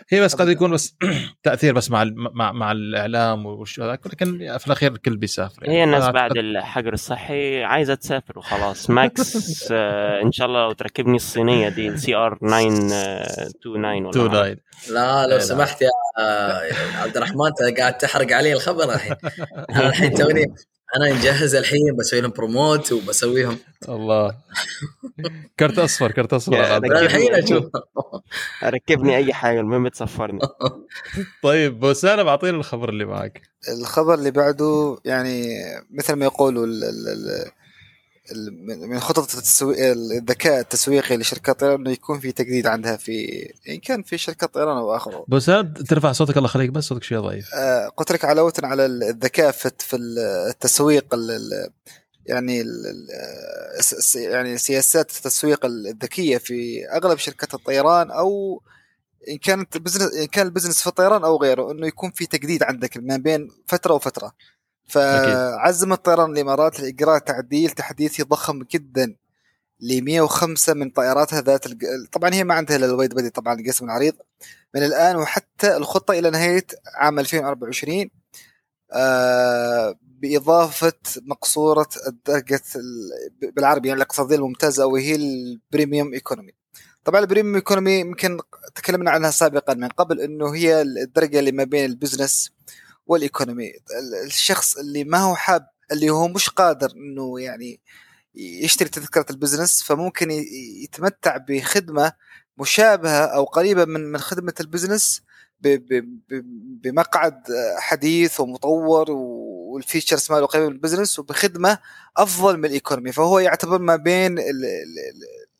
[0.08, 0.96] هي بس قد يكون بس
[1.42, 3.46] تأثير بس مع مع, مع الإعلام
[3.78, 5.78] هذاك لكن في الأخير الكل بيسافر يعني.
[5.78, 8.90] هي الناس بعد الحجر الصحي عايزة تسافر وخلاص.
[8.90, 14.56] max آه إن شاء الله لو تركبني الصينية دي ال CR 929 ولا 29
[14.90, 15.88] لا لو سمحت يا
[16.94, 19.14] عبد الرحمن انت قاعد تحرق علي الخبر الحين.
[19.70, 20.54] أنا الحين توني
[20.96, 23.58] أنا مجهز الحين بسوي لهم promote وبسويهم.
[23.88, 24.36] الله.
[25.58, 26.76] كرت أصفر كرت أصفر.
[26.76, 27.64] الحين أشوف.
[28.64, 30.40] ركبني أي حاجة المهم تصفرني.
[31.42, 33.42] طيب بس أنا بعطيني الخبر اللي معك.
[33.80, 35.56] الخبر اللي بعده يعني
[35.90, 36.66] مثل ما يقولوا
[38.56, 44.02] من خطط التسويق الذكاء التسويقي لشركات الطيران إنه يكون في تجديد عندها في إن كان
[44.02, 45.50] في شركات طيران أو اخره بس
[45.88, 47.54] ترفع صوتك الله يخليك بس صوتك شوي ضعيف.
[47.54, 51.30] آه قلت لك علاوه على الذكاء في في التسويق ال
[52.26, 53.06] يعني ال
[54.14, 58.62] يعني سياسات التسويق الذكية في أغلب شركات الطيران أو
[59.28, 62.62] إن كانت business إن كان ال business في الطيران أو غيره إنه يكون في تجديد
[62.62, 64.32] عندك ما بين فترة وفترة.
[64.90, 69.16] فعزم الطيران الإمارات لإجراء تعديل تحديثي ضخم جدا
[69.80, 71.84] ل 105 من طائراتها ذات الج...
[72.12, 74.14] طبعا هي ما عندها إلا body طبعا القسم العريض.
[74.74, 78.10] من الآن وحتى الخطة إلى نهاية عام 2024
[78.92, 82.62] آه بإضافة مقصورة الدرجة
[83.56, 86.52] بالعربي يعني الاقتصاديه الممتازة وهي ال premium economy.
[87.04, 88.40] طبعا ال premium economy يمكن
[88.74, 92.50] تكلمنا عنها سابقا من قبل إنه هي الدرجة اللي ما بين ال business
[93.10, 93.72] وال economy.
[94.26, 97.80] الشخص اللي ما هو حاب اللي هو مش قادر إنه يعني
[98.34, 100.30] يشتري تذكرة ال business فممكن
[100.84, 102.12] يتمتع بخدمة
[102.58, 105.22] مشابهة أو قريبة من من خدمة ال business
[106.82, 107.42] بمقعد
[107.78, 111.78] حديث ومطور وال features ماله قريبة من ال business وبخدمة
[112.16, 113.12] أفضل من ال economy.
[113.12, 114.64] فهو يعتبر ما بين ال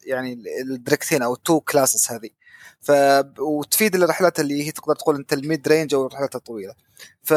[0.06, 2.30] يعني الدرجتين أو ال two classes هذه.
[2.80, 2.92] ف
[3.38, 6.74] وتفيد الرحلات اللي هي تقدر تقول أنت ال mid range أو الرحلات الطويلة.
[7.22, 7.34] ف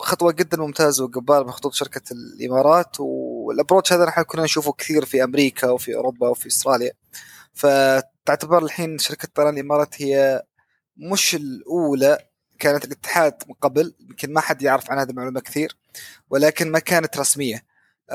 [0.00, 5.04] خطوة جدا ممتازة وجباره من خطوط شركة الإمارات وال approach هذا نحن كنا نشوفه كثير
[5.04, 6.92] في أمريكا وفي أوروبا وفي أستراليا.
[7.54, 10.42] فتعتبر الحين شركة طيران الإمارات هي
[10.96, 12.18] مش الأولى
[12.58, 15.76] كانت الاتحاد من قبل يمكن ما حد يعرف عن هذه المعلومة كثير
[16.30, 17.71] ولكن ما كانت رسمية.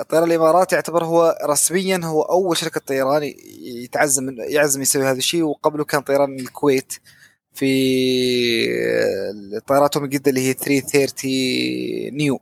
[0.10, 3.34] طيران الإمارات يعتبر هو رسميا هو أول شركة طيران
[3.84, 6.94] يتعزم يعزم يسوي هذا الشيء وقبله كان طيران الكويت
[7.54, 7.70] في
[9.68, 11.32] طياراتهم الجديدة اللي هي 330
[12.18, 12.40] نيو.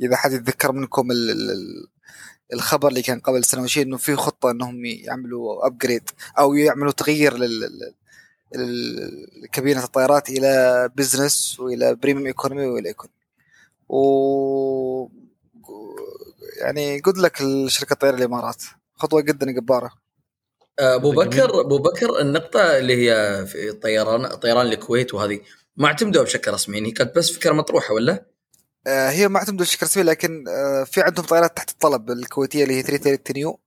[0.00, 1.08] إذا حد يتذكر منكم
[2.52, 7.36] الخبر اللي كان قبل سنة وشيء إنه في خطة إنهم يعملوا ابجريد أو يعملوا تغيير
[7.36, 7.94] لل
[9.52, 13.18] كابينة الطائرات إلى business وإلى premium economy وإلى economy
[13.88, 15.08] و
[16.56, 18.62] يعني good luck لشركه طيران الإمارات.
[18.94, 19.90] خطوة جدا جبارة.
[20.78, 25.40] أبو بكر أبو بكر النقطة اللي هي في طيران طيران الكويت وهذه
[25.76, 28.26] ما اعتمدوا بشكل رسمي يعني كانت بس فكرة مطروحة ولا؟
[28.86, 32.74] آه هي ما اعتمدوا بشكل رسمي لكن آه في عندهم طائرات تحت الطلب الكويتية اللي
[32.74, 33.60] هي 330 neo.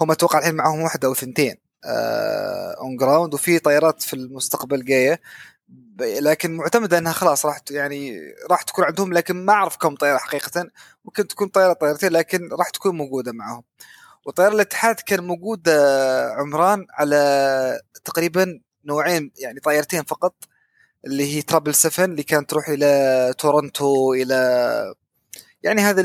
[0.00, 1.54] هم أتوقع الحين معهم واحدة أو ثنتين
[1.84, 5.20] on آه ground وفي طائرات في المستقبل جاية.
[6.00, 10.68] لكن معتمده انها خلاص راح يعني راح تكون عندهم لكن ما اعرف كم طيارة حقيقة.
[11.04, 13.62] ممكن تكون طيارة طيارتين لكن راح تكون موجودة معهم.
[14.26, 15.68] وطيران الاتحاد كان موجود
[16.38, 20.34] عمران على تقريبا نوعين يعني طائرتين فقط
[21.06, 24.94] اللي هي triple 7 اللي كانت تروح إلى تورنتو إلى
[25.62, 26.04] يعني هذه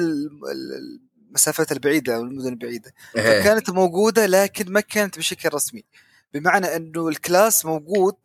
[1.29, 2.93] المسافات البعيدة أو المدن البعيدة.
[3.17, 3.41] إيه.
[3.41, 5.85] فكانت موجودة لكن ما كانت بشكل رسمي.
[6.33, 8.15] بمعنى أنه ال class موجود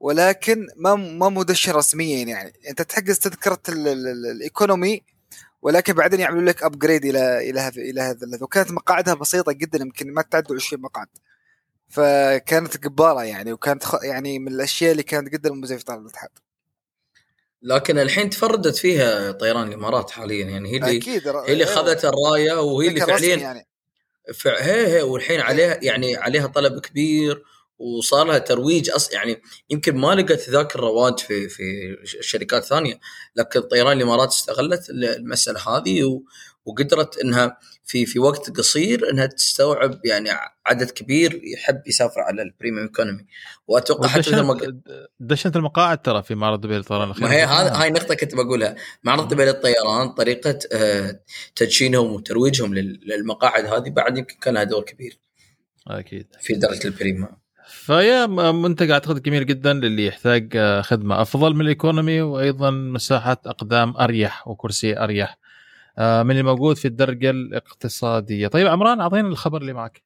[0.00, 2.52] ولكن ما ما مدشن رسميا يعني.
[2.68, 5.02] أنت تحجز تذكرة ال economy
[5.62, 10.12] ولكن بعدين يعملوا لك upgrade إلى إلى هذا إلى هذا وكانت مقاعدها بسيطة جدا يمكن
[10.14, 11.06] ما تعدوا 20 مقعد.
[11.88, 13.94] فكانت جباره يعني وكانت خ...
[14.02, 16.30] يعني من الأشياء اللي كانت جدا مميزه في طيران الاتحاد.
[17.62, 20.46] لكن الحين تفردت فيها طيران الإمارات حاليا.
[20.46, 21.28] يعني هي اللي أكيد.
[21.28, 23.68] هي اللي أخذت الراية وهي اللي فعليا يعني.
[24.34, 24.60] فع...
[24.60, 27.44] هي هي والحين عليها يعني عليها طلب كبير
[27.78, 29.12] وصار لها ترويج أص...
[29.12, 31.62] يعني يمكن ما لقت ذاك الرواج في في
[32.02, 33.00] الشركات الثانية
[33.36, 36.22] لكن طيران الإمارات استغلت المسألة هذه و...
[36.64, 40.30] وقدرت إنها في في وقت قصير إنها تستوعب يعني
[40.66, 43.26] عدد كبير يحب يسافر على ال premium economy.
[43.66, 44.80] وأتوقع حتى ما
[45.20, 48.76] دشنت المقاعد ترى في معرض دبي للطيران ما هي هذا هاي نقطة كنت بقولها.
[49.04, 51.20] معرض دبي للطيران طريقة آه،
[51.56, 55.18] تدشينهم وترويجهم للمقاعد هذه بعد يمكن كان لها دور كبير.
[55.86, 56.26] أكيد.
[56.40, 57.37] في درجه ال premium.
[57.88, 63.40] فهي منتج أعتقد جميل جدا للي يحتاج آه، خدمة أفضل من ال economy وأيضا مساحة
[63.46, 65.38] أقدام أريح وكرسي أريح
[65.98, 68.48] آه، من الموجود في الدرجه الاقتصادية.
[68.48, 70.02] طيب عمران اعطينا الخبر اللي معك.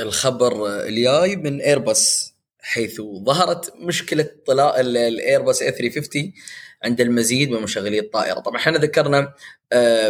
[0.00, 6.32] الخبر الجاي من ايرباص حيث ظهرت مشكلة طلاء الايرباص A 350
[6.84, 9.34] عند المزيد من مشغلي الطائرة، طبعا إحنا ذكرنا آه،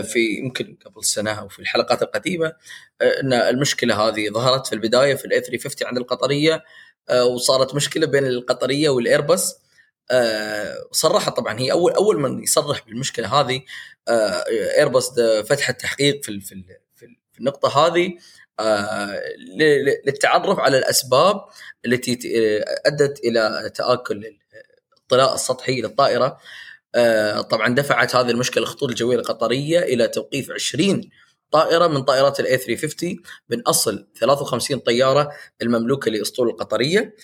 [0.03, 2.53] في يمكن قبل سنة أو في الحلقات القديمة
[3.01, 6.65] آه، إن المشكلة هذه ظهرت في البداية في ال A 350 عند القطرية
[7.11, 9.67] آه، وصارت مشكلة بين القطرية والايرباص
[10.93, 13.63] صرحت طبعا هي أول أول من يصرح بالمشكلة هذه
[14.79, 16.65] ايرباص فتح التحقيق في في
[17.33, 18.13] في النقطة هذه
[20.07, 21.45] للتعرف على الأسباب
[21.87, 22.19] التي
[22.87, 24.37] أدت إلى تآكل
[25.07, 26.39] الطلاء السطحي للطائرة.
[27.51, 31.11] طبعا دفعت هذه المشكلة الخطوط الجوية القطرية إلى توقيف 20
[31.51, 33.17] طائرة من طائرات ال A 350
[33.51, 35.31] من أصل 53 طيارة
[35.63, 37.15] المملوكة لأسطول القطرية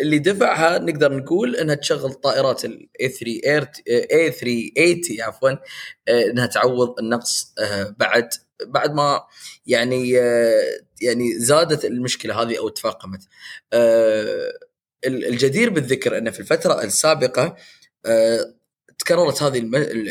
[0.00, 3.68] اللي دفعها نقدر نقول إنها تشغل طائرات ال A 3 اير
[4.08, 5.50] A 380 عفوا
[6.08, 7.54] إنها تعوض النقص
[7.98, 8.28] بعد
[8.66, 9.22] بعد ما
[9.66, 10.10] يعني
[11.00, 13.20] يعني زادت المشكلة هذه أو تفاقمت.
[15.04, 17.56] الجدير بالذكر ان في الفترة السابقة
[18.98, 19.58] تكررت هذه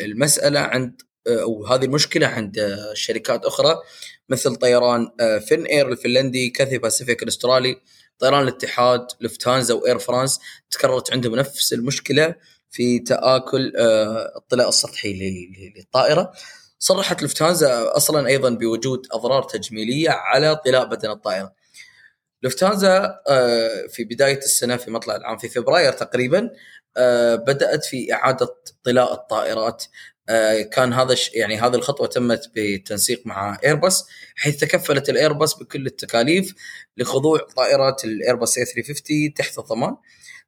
[0.04, 3.76] المسألة عند أو هذه المشكلة عند شركات أخرى
[4.28, 5.10] مثل طيران
[5.48, 7.76] فين إير الفنلندي كاثي باسيفيك الأسترالي
[8.18, 12.34] طيران الاتحاد لوفتهانزا وإير فرانس تكررت عندهم نفس المشكلة
[12.70, 13.72] في تآكل
[14.36, 15.12] الطلاء السطحي
[15.76, 16.32] للطائرة.
[16.78, 21.52] صرحت لفتانزا أصلا أيضا بوجود أضرار تجميلية على طلاء بدن الطائرة.
[22.42, 23.20] لفتانزا
[23.88, 26.50] في بداية السنة في مطلع العام في فبراير تقريبا
[27.36, 29.84] بدأت في إعادة طلاء الطائرات
[30.72, 36.54] كان هذا يعني هذه الخطوة تمت بالتنسيق مع ايرباص حيث تكفلت الايرباص بكل التكاليف
[36.96, 39.96] لخضوع طائرات الايرباص اي 350 تحت الضمان.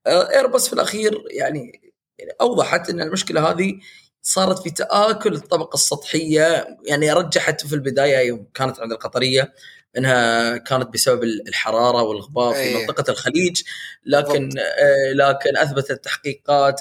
[0.06, 1.92] ايرباص في الأخير يعني
[2.40, 3.74] أوضحت إن المشكلة هذه
[4.22, 9.52] صارت في تآكل الطبقة السطحية يعني رجحت في البداية يوم كانت عند القطرية
[9.98, 12.86] إنها كانت بسبب الحرارة والغبار في أيه.
[12.86, 13.62] منطقة الخليج
[14.06, 16.80] لكن آه لكن أثبتت التحقيقات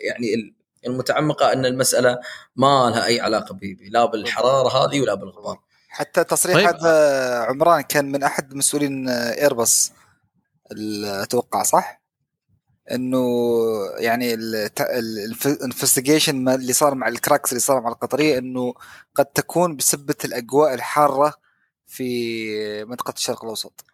[0.00, 0.54] يعني
[0.86, 2.18] المتعمقة أن المسألة
[2.56, 3.58] ما لها أي علاقة
[3.90, 6.66] لا بالحرارة هذه ولا بالغبار حتى تصريح طيب.
[6.66, 9.92] هذا عمران كان من أحد مسؤولين ايرباص
[11.04, 12.02] أتوقع صح؟
[12.90, 13.26] إنه
[13.98, 18.74] يعني ال investigation اللي صار مع ال cracks اللي صار مع القطرية إنه
[19.14, 21.34] قد تكون بسبة الأجواء الحارة
[21.88, 23.84] في منطقة الشرق الأوسط.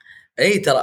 [0.40, 0.78] إي ترى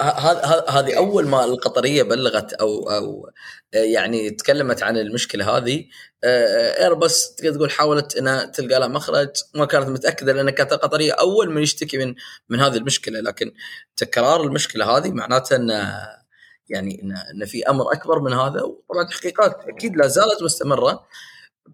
[0.69, 3.29] هذه أول ما القطرية بلغت أو أو
[3.73, 5.85] يعني تكلمت عن المشكلة هذه
[6.23, 11.51] ايرباص تقدر تقول حاولت إنها تلقى لها مخرج ما كانت متأكدة لأن كانت القطرية أول
[11.51, 12.15] من يشتكي من
[12.49, 13.19] من هذه المشكلة.
[13.19, 13.53] لكن
[13.95, 15.69] تكرار المشكلة هذه معناته إن
[16.69, 17.01] يعني
[17.33, 18.61] إن في أمر أكبر من هذا.
[18.61, 21.05] وطبعا تحقيقات أكيد لا زالت مستمرة.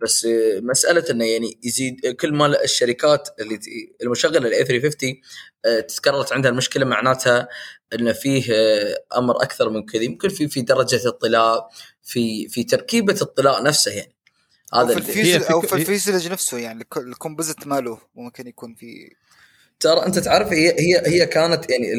[0.02, 0.28] بس
[0.62, 3.60] مسألة إنه يعني يزيد كل ما الشركات اللي
[4.04, 5.22] المشغلة الاي 350
[5.66, 7.48] آه، تكررت عندها المشكلة معناتها
[7.94, 11.70] ان فيه آه، أمر أكثر من كذا يمكن في في درجة الطلاء
[12.04, 14.14] في في تركيبة الطلاء نفسه يعني.
[14.74, 18.48] هذا أو في ال fuselage أو في ال fuselage نفسه يعني ال composite ماله ممكن
[18.48, 19.16] يكون في
[19.80, 21.94] ترى أنت تعرف هي هي هي كانت يعني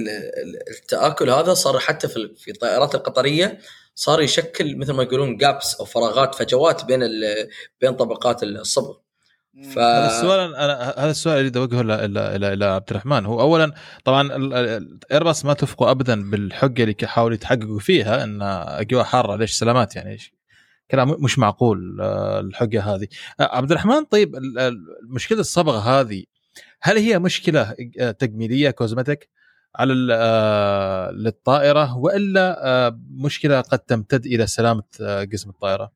[0.70, 3.58] التآكل هذا صار حتى في في الطائرات القطرية
[3.98, 7.00] صار يشكل مثل ما يقولون gaps أو فراغات فجوات بين
[7.80, 8.94] بين طبقات الصبغ.
[9.74, 9.78] ف...
[9.78, 13.26] هذا السؤال أنا هذا السؤال اللي أوجهه إلى إلى إلى عبد الرحمن.
[13.26, 13.72] هو اولا
[14.04, 14.30] طبعا
[15.12, 20.10] ايرباص ما تفقوا ابدا بالحجه اللي حاولوا يتحققوا فيها إن أجواء حارة ليش سلامات يعني؟
[20.10, 20.32] إيش؟
[20.90, 23.08] كلام مش معقول آه، الحجه هذه.
[23.40, 24.32] آه، عبد الرحمن طيب
[25.08, 26.24] مشكلة الصبغة هذه
[26.80, 29.28] هل هي مشكلة آه، تجميلية كوزمتك
[29.76, 29.92] على
[31.12, 34.82] للطائرة وإلا مشكلة قد تمتد إلى سلامة
[35.32, 35.92] قسم الطائرة؟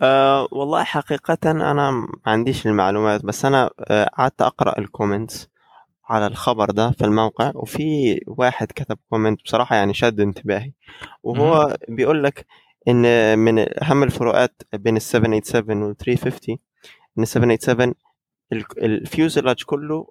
[0.00, 3.70] أه والله حقيقة أنا ما عنديش المعلومات بس أنا
[4.18, 5.48] قعدت أقرأ ال comments
[6.08, 10.72] على الخبر ده في الموقع وفي واحد كتب comment بصراحة يعني شد انتباهي
[11.22, 12.46] وهو بيقول لك
[12.88, 16.56] إن من أهم الفروقات بين ال 787 وال 350
[17.18, 17.94] إن ال 787
[18.52, 20.06] ال fuselage كله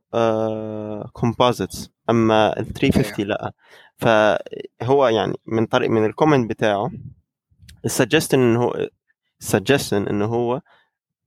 [1.13, 3.53] composites آه أما ال 350 لا.
[3.97, 6.91] فهو يعني من طريق من ال comment بتاعه
[7.85, 8.87] السجستن إنه هو
[9.41, 10.61] السجستن إنه هو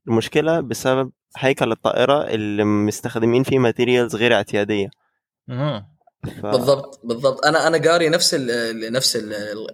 [0.08, 4.90] المشكلة بسبب هيكل الطائرة اللي مستخدمين فيه materials غير اعتيادية.
[6.42, 6.46] ف...
[6.46, 7.46] بالضبط بالضبط.
[7.46, 9.16] أنا أنا قاري نفس ال نفس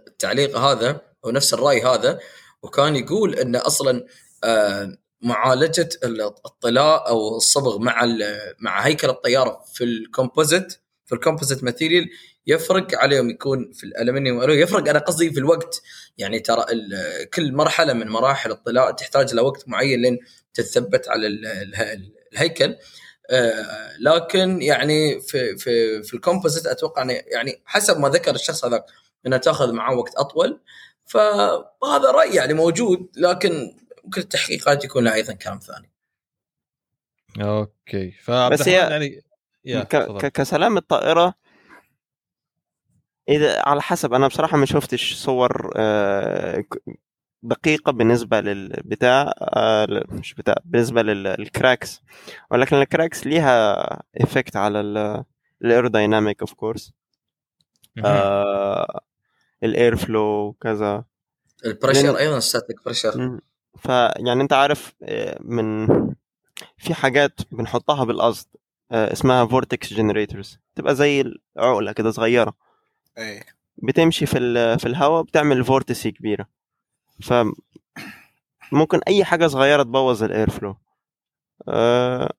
[0.06, 2.18] التعليق هذا ونفس الرأي هذا
[2.62, 4.06] وكان يقول إن أصلا
[4.44, 5.88] آه معالجة
[6.46, 8.06] الطلاء أو الصبغ مع
[8.58, 10.72] مع هيكل الطيارة في ال composite
[11.06, 12.08] في ال composite material
[12.46, 15.82] يفرق عليهم يكون في الألمنيوم يفرق أنا قصدي في الوقت.
[16.18, 16.64] يعني ترى
[17.34, 20.18] كل مرحلة من مراحل الطلاء تحتاج لوقت معين لين
[20.54, 21.26] تتثبت على
[22.32, 22.76] الهيكل.
[23.30, 28.84] آه لكن يعني في في في ال composite أتوقع يعني حسب ما ذكر الشخص هذاك
[29.26, 30.60] انها تأخذ معاه وقت أطول.
[31.06, 35.92] فهذا رأي يعني موجود لكن ممكن التحقيقات يكون لها أيضا كلام ثاني.
[37.40, 38.14] okay.
[38.28, 38.74] بس هي
[39.64, 40.26] يعني ك...
[40.26, 41.34] كسلام الطائرة
[43.28, 46.64] إذا على حسب أنا بصراحة ما شفتش صور آه،
[47.42, 52.02] دقيقة بالنسبة للبتاع آه، مش بتاع بالنسبة لل cracks
[52.50, 53.86] ولكن ال cracks ليها
[54.16, 54.80] effect على
[55.62, 56.92] ال aerodynamic of course
[59.62, 61.04] ال air flow وكذا.
[61.64, 63.40] ال pressure أيضا static pressure
[63.78, 65.86] فيعني انت عارف آه، من
[66.78, 68.46] في حاجات بنحطها بالقصد
[68.92, 72.54] اسمها vortex generators تبقى زي العقلة كده صغيرة.
[73.18, 73.42] إيه.
[73.76, 74.38] بتمشي في
[74.78, 76.46] في الهواء بتعمل vortices كبيرة.
[77.22, 77.34] ف
[78.72, 80.76] ممكن أي حاجة صغيرة تبوظ ال air flow
[81.68, 82.32] أه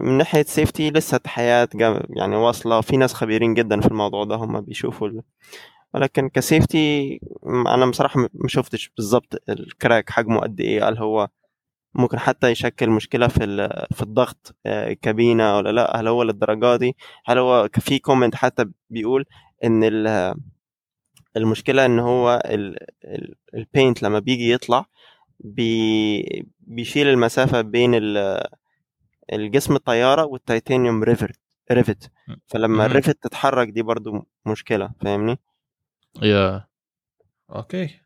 [0.00, 1.68] من ناحية safety لسه حياة
[2.10, 2.80] يعني واصلة.
[2.80, 5.10] في ناس خبيرين جدا في الموضوع ده هم بيشوفوا.
[5.94, 11.28] ولكن ك safety أنا بصراحة ما شفتش بالظبط ال crack حجمه قد إيه هل هو
[11.94, 16.96] ممكن حتى يشكل مشكلة في في الضغط آه، كابينة ولا لأ؟ هل هو للدرجة دي؟
[17.24, 19.24] هل هو في comment حتى بيقول
[19.64, 19.84] إن
[21.36, 22.42] المشكلة إن هو
[23.54, 24.86] ال paint لما بيجي يطلع
[25.40, 27.94] بي بيشيل المسافة بين
[29.32, 31.40] الجسم الطيارة وال titanium rivet
[31.72, 32.10] rivet
[32.46, 35.38] فلما ال rivet تتحرك دي برضو مشكلة فاهمني؟
[36.22, 36.66] yeah.
[37.50, 38.02] okay.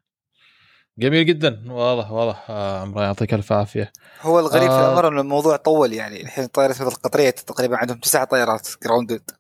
[0.99, 1.73] جميل جدا.
[1.73, 2.47] واضح واضح.
[2.51, 3.93] آه، عمرو يعطيك ألف عافية.
[4.21, 4.79] هو الغريب آه...
[4.81, 9.31] في الامر ان الموضوع طول يعني الحين طائره القطرية تقريبا عندهم تسع طائرات grounded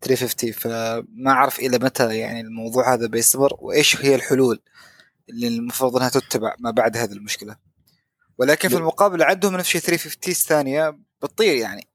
[0.00, 4.60] 350 فما أعرف إلى متى يعني الموضوع هذا بيستمر وإيش هي الحلول
[5.28, 7.56] اللي المفروض إنها تتبع ما بعد هذه المشكلة.
[8.38, 11.88] ولكن في المقابل عندهم نفس الشيء 350 ثانية بتطير يعني.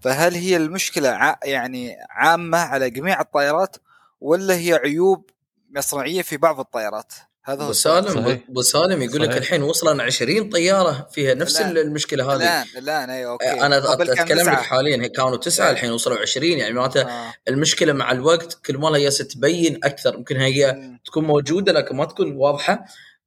[0.00, 1.38] فهل هي المشكلة ع...
[1.44, 3.76] يعني عامة على جميع الطائرات
[4.20, 5.30] ولا هي عيوب
[5.74, 7.12] مصنعيه في بعض الطائرات؟
[7.46, 11.76] هذا هو سالم أبو سالم يقول لك الحين وصلنا 20 طيارة فيها نفس الآن.
[11.76, 12.36] المشكلة هذه.
[12.36, 13.50] الآن الآن اي okay.
[13.50, 15.06] أنا أتكلم لك حاليا.
[15.06, 17.34] كانوا تسعة الحين وصلوا 20 يعني معناته آه.
[17.48, 20.14] المشكلة مع الوقت كل ما هي تبين أكثر.
[20.14, 20.98] يمكن هي م.
[21.04, 22.84] تكون موجودة لكن ما تكون واضحة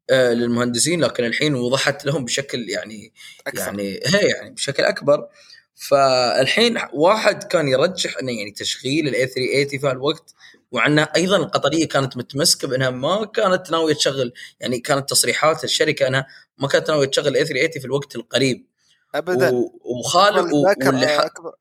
[0.10, 1.02] آه للمهندسين.
[1.02, 3.14] لكن الحين وضحت لهم بشكل يعني
[3.48, 3.66] أكثر.
[3.66, 5.28] يعني هي يعني بشكل أكبر.
[5.76, 12.68] فالحين واحد كان يرجح إنه يعني تشغيل ال A380 في وعنا أيضا القطرية كانت متمسكة
[12.68, 16.28] بأنها ما كانت ناوية تشغل يعني كانت تصريحات الشركة أنها
[16.58, 18.68] ما كانت ناوية تشغل A380 في الوقت القريب.
[19.16, 19.52] ابدا.
[19.82, 21.52] وخالد واللي أكبر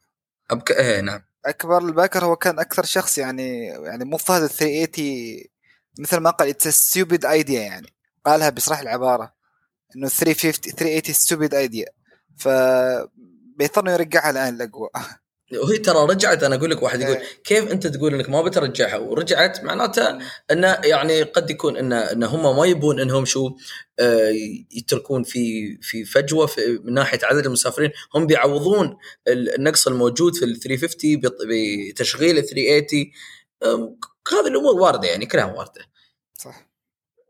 [0.50, 0.70] أبك...
[0.70, 1.22] إيه نعم.
[1.46, 5.44] أكبر الباكر هو كان أكثر شخص يعني يعني مو ال 380
[5.98, 7.94] مثل ما قال it's stupid idea يعني.
[8.24, 9.32] قالها بصراحه العبارة
[9.96, 11.86] إنه 350 380 ستوبيد ايديا
[12.36, 12.48] ف
[13.56, 14.88] بيضطر يرجعها الآن الاقوى
[15.52, 17.22] وهي ترى رجعت أنا أقول لك واحد يقول إيه.
[17.44, 20.18] كيف أنت تقول إنك ما بترجعها؟ ورجعت معناته
[20.50, 23.56] انه يعني قد يكون إن إن هم ما يبون إنهم شو
[23.98, 24.32] آه
[24.72, 27.90] يتركون في في فجوة في من ناحية عدد المسافرين.
[28.14, 28.96] هم بيعوضون
[29.28, 31.20] النقص الموجود في ال 350
[31.90, 33.12] بتشغيل ال 380
[34.32, 35.86] هذه الأمور واردة يعني كلها واردة.
[36.34, 36.65] صح.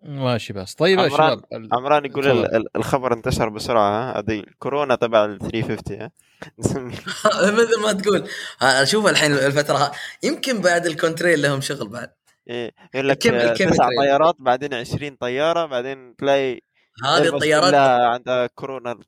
[0.06, 0.74] ماشي بس.
[0.74, 6.10] طيب يا شباب عمران يقول الخبر انتشر بسرعة هذه الكورونا تبع ال 350 ها؟
[6.58, 8.28] مثل ما تقول.
[8.62, 9.92] أشوف الحين الفترة
[10.22, 12.10] يمكن بعد الكونتريل لهم شغل بعد.
[12.50, 13.22] إيه يقول لك
[13.58, 16.60] تسع طيارات بعدين 20 طيارة بعدين تلاقي
[17.04, 17.74] هذه الطيارات
[18.14, 18.98] عندها كورونا.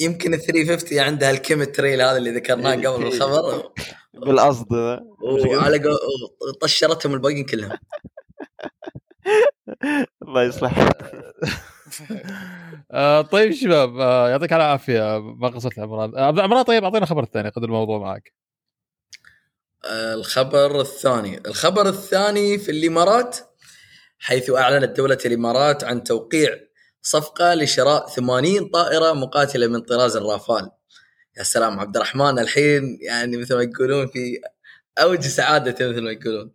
[0.00, 2.88] يمكن ال 350 عندها الكيم تريل هذا اللي ذكرناه إيه.
[2.88, 3.72] قبل الخبر.
[4.14, 4.72] بالقصد
[5.22, 5.96] وعلى
[6.60, 7.78] طشرتهم الباقيين كلهم.
[10.28, 10.88] الله يصلح.
[12.92, 15.18] آه طيب شباب آه يعطيك العافية.
[15.18, 16.16] ما قصرت عمران.
[16.16, 18.32] آه عمران طيب أعطينا خبر الثاني قد الموضوع معك.
[19.84, 21.40] الخبر الثاني.
[21.46, 23.38] الخبر الثاني في الإمارات
[24.18, 26.58] حيث أعلنت دولة الإمارات عن توقيع
[27.02, 30.70] صفقة لشراء 80 طائرة مقاتلة من طراز الرافال.
[31.38, 34.40] يا سلام عبد الرحمن الحين يعني مثل ما يقولون في
[34.98, 36.50] اوج سعادته مثل ما يقولون.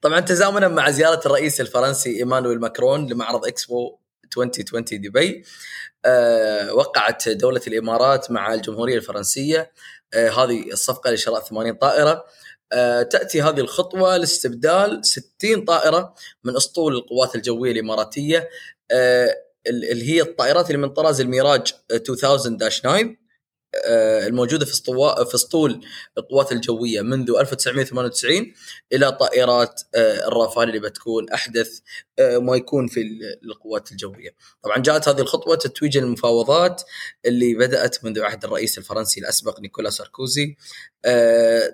[0.00, 3.98] طبعا تزامنا مع زيارة الرئيس الفرنسي إيمانويل ماكرون لمعرض إكسبو
[4.36, 5.44] 2020 دبي.
[6.04, 9.72] أه وقعت دولة الإمارات مع الجمهورية الفرنسية.
[10.14, 12.24] أه هذه الصفقة لشراء 80 طائرة.
[12.72, 16.14] أه تأتي هذه الخطوة لاستبدال 60 طائرة
[16.44, 18.48] من أسطول القوات الجوية الإماراتية.
[18.90, 21.94] أه اللي هي الطائرات اللي من طراز الميراج 2000-9
[22.92, 23.16] آه،
[24.26, 25.80] الموجودة في اسطول في اسطول
[26.18, 28.54] القوات الجوية منذ 1998
[28.92, 31.78] إلى طائرات آه، الرافال اللي بتكون أحدث
[32.18, 33.00] آه، ما يكون في
[33.44, 34.34] القوات الجوية.
[34.62, 36.82] طبعا جاءت هذه الخطوة تتويج المفاوضات
[37.26, 40.56] اللي بدأت منذ عهد الرئيس الفرنسي الأسبق نيكولا ساركوزي.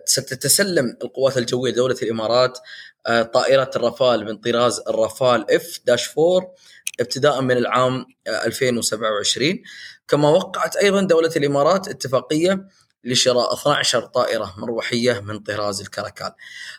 [0.05, 2.59] ستتسلم القوات الجوية دوله الإمارات
[3.07, 5.81] طائره الرافال من طراز الرافال إف
[6.19, 6.55] 4
[7.01, 9.63] ابتداء من العام 2027
[10.09, 12.69] كما وقعت أيضا دولة الإمارات اتفاقية
[13.05, 16.33] لشراء 12 طائرة مروحية من طراز الكراكال.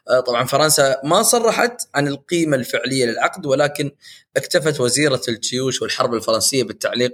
[0.09, 3.91] آه، طبعا فرنسا ما صرحت عن القيمة الفعلية للعقد ولكن
[4.37, 7.11] اكتفت وزيرة الجيوش والحرب الفرنسية بالتعليق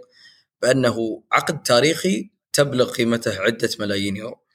[0.62, 4.47] بأنه عقد تاريخي تبلغ قيمته عدة ملايين يورو.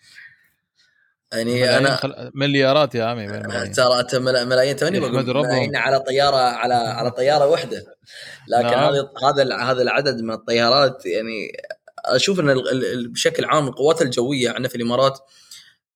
[1.33, 2.30] يعني أنا خل...
[2.35, 3.26] مليارات يا عمي
[3.76, 7.85] ترى ملايين توني ملايين على طياره على على طيارة واحدة
[8.49, 8.95] لكن نعم.
[8.95, 11.53] هذا هذا هذا العدد من الطيارات يعني
[12.05, 12.62] أشوف إن
[13.07, 15.18] بشكل عام القوات الجوية عندنا في الإمارات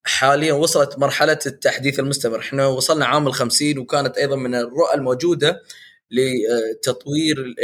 [0.04, 2.38] حاليا وصلت مرحلة التحديث المستمر.
[2.38, 5.62] إحنا وصلنا عام الخمسين وكانت أيضا من الرؤى الموجودة
[6.10, 7.54] لتطوير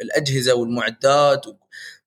[0.00, 1.46] الأجهزة والمعدات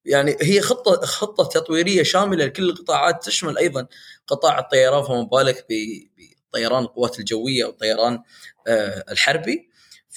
[0.06, 3.88] يعني هي خطة خطة تطويرية شاملة لكل القطاعات تشمل أيضا
[4.28, 8.24] قطاع الطيران فما بالك بطيران القوات الجوية والطيران
[8.68, 9.70] آه، الحربي.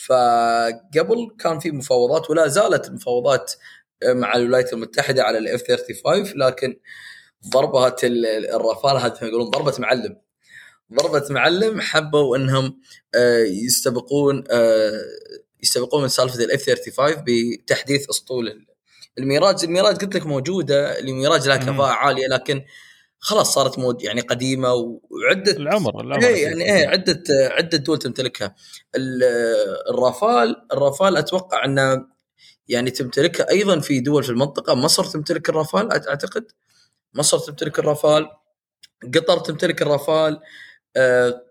[0.06, 3.52] فقبل كان في مفاوضات ولا زالت المفاوضات
[4.02, 6.76] آه، مع الولايات المتحدة على الاف 35 لكن
[7.48, 10.16] ضربه الرافال هذه يقولون ضربة معلم.
[10.92, 12.80] ضربة معلم حبوا إنهم
[13.14, 14.44] آه، يستبقون
[15.62, 18.67] يستبقون من سالفة ال F 35 بتحديث أسطول
[19.18, 22.64] الميراج الميراج قلت لك موجودة الميراج لها كفاءة عالية لكن
[23.18, 28.54] خلاص صارت مود يعني قديمة وعدة العمر العمر إيه يعني إيه عدة عدة دول تمتلكها.
[29.90, 32.06] الرافال الرافال أتوقع أنه
[32.68, 34.74] يعني تمتلكها أيضا في دول في المنطقة.
[34.74, 36.44] مصر تمتلك الرافال أعتقد.
[37.14, 38.30] مصر تمتلك الرافال.
[39.14, 40.40] قطر تمتلك الرافال.
[40.96, 41.42] آه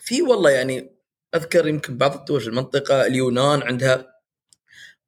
[0.00, 0.96] في والله يعني
[1.34, 4.06] أذكر يمكن بعض الدول في المنطقة اليونان عندها.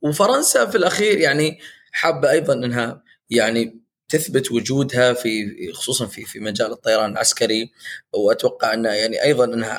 [0.02, 1.60] وفرنسا في الأخير يعني
[1.92, 7.72] حابة أيضا إنها يعني تثبت وجودها في خصوصا في في مجال الطيران العسكري
[8.12, 9.76] وأتوقع أنها يعني أيضا إنها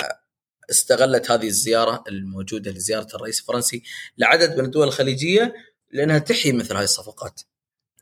[0.70, 3.84] استغلت هذه الزيارة الموجودة لزيارة الرئيس الفرنسي
[4.18, 5.54] لعدد من الدول الخليجية
[5.92, 7.42] لأنها تحيي مثل هذه الصفقات.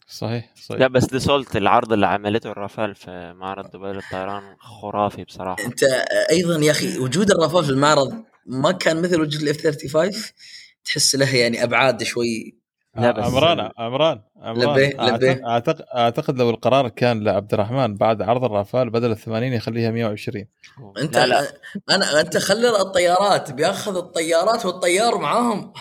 [0.08, 5.64] صحيح صحيح لا بس ديسولت العرض اللي عملته الرافال في معرض دبي للطيران خرافي بصراحة
[5.64, 5.84] أنت
[6.32, 10.12] أيضا يا أخي وجود الرافال في المعرض ما كان مثل وجود الاف 35
[10.86, 12.61] تحس له يعني أبعاد شوي
[12.96, 15.00] لا بس عمران عمران عمران.
[15.00, 19.92] أعتقد, اعتقد أعتقد لو القرار كان لعبد الرحمن بعد عرض الرافال بدل ال 80 يخليها
[19.92, 20.46] 120
[20.98, 21.48] أنت لا لا.
[21.90, 25.74] أنا أنت خلي الطيارات بياخذ الطيارات والطيار معاهم.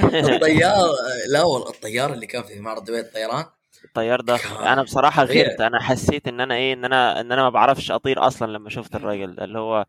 [0.14, 0.88] الطيار
[1.32, 3.44] لا والله الطيار اللي كان في معرض دبي الطيران.
[3.84, 7.50] الطيار ده أنا بصراحة غيرت أنا حسيت إن أنا إيه إن أنا إن أنا ما
[7.50, 9.86] بعرفش أطير أصلا لما شفت الراجل اللي هو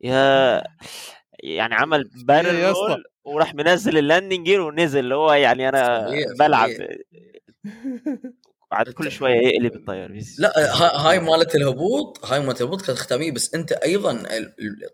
[0.00, 0.62] يا
[1.42, 6.10] يعني عمل barrel إيه roll وراح منزل ال landing gear ونزل اللي هو يعني أنا
[6.38, 6.70] بلعب
[8.70, 10.52] بعد كل شوية يقلب الطيار لا
[11.08, 14.22] هاي مالت الهبوط هاي مالت الهبوط كانت ختامية بس أنت أيضا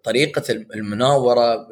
[0.04, 1.68] طريقة المناورة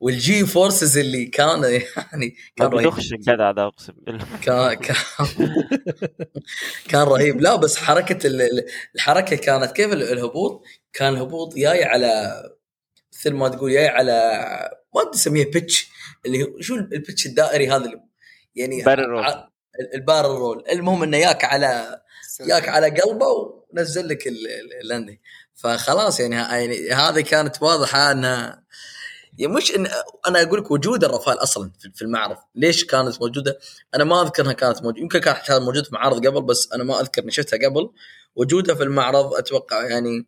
[0.00, 1.64] وال G forces اللي كان
[2.12, 2.92] يعني كان رهيب.
[3.12, 4.24] الجدع ده أقسم بالله.
[4.42, 4.96] كان كان
[6.88, 7.40] كان رهيب.
[7.40, 8.18] لا بس حركة
[8.94, 12.42] الحركة كانت كيف الهبوط؟ كان الهبوط جاي على
[13.20, 14.12] مثل ما تقول جاي على
[14.94, 15.88] ما أدري اسميه pitch
[16.26, 18.00] اللي هو شو ال pitch الدائري هذا اللي
[18.54, 18.84] يعني
[19.94, 22.00] ال barrel roll المهم إنه ياك على
[22.40, 23.26] ياك على قلبه
[23.72, 24.26] ونزل لك
[24.82, 25.18] اللاندنج
[25.54, 28.66] فخلاص يعني يعني هذه كانت واضحة انها
[29.38, 29.86] يعني مش إن
[30.26, 32.36] أنا أقول لك وجود الرفال أصلا في المعرض.
[32.54, 33.58] ليش كانت موجودة؟
[33.94, 35.00] أنا ما أذكر إنها كانت موجودة.
[35.00, 37.90] يمكن كانت موجودة في معارض قبل بس أنا ما أذكر إني شفتها قبل.
[38.36, 40.26] وجودها في المعرض أتوقع يعني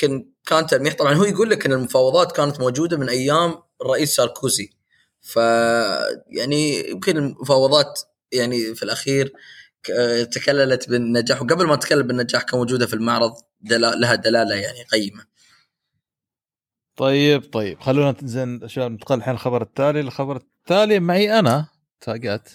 [0.00, 4.70] كان كان تلميح طبعا هو يقول لك إن المفاوضات كانت موجودة من أيام الرئيس ساركوزي.
[5.20, 5.36] ف
[6.26, 8.00] يعني يمكن المفاوضات
[8.32, 9.32] يعني في الأخير
[10.32, 15.24] تكللت بالنجاح وقبل ما تتكلل بالنجاح كان موجودة في المعرض دلال لها دلالة يعني قيمة.
[16.96, 21.68] طيب طيب خلونا زين شباب ننتقل الحين الخبر التالي، الخبر التالي معي أنا
[22.00, 22.48] فاقات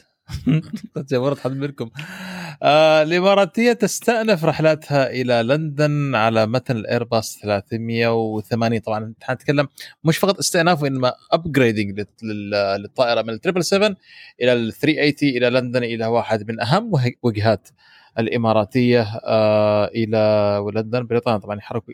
[0.98, 1.90] جبرت حد منكم.
[2.64, 9.68] آه الإماراتية تستأنف رحلاتها إلى لندن على متن الإيرباص 380 طبعا حنتكلم
[10.04, 13.96] مش فقط استئناف وإنما upgrading للطائرة من ال triple 7
[14.42, 16.92] إلى ال 380 إلى لندن إلى واحد من أهم
[17.24, 17.70] وجهات
[18.20, 21.40] الإماراتية آه إلى لندن بريطانيا.
[21.40, 21.94] طبعا يحركوا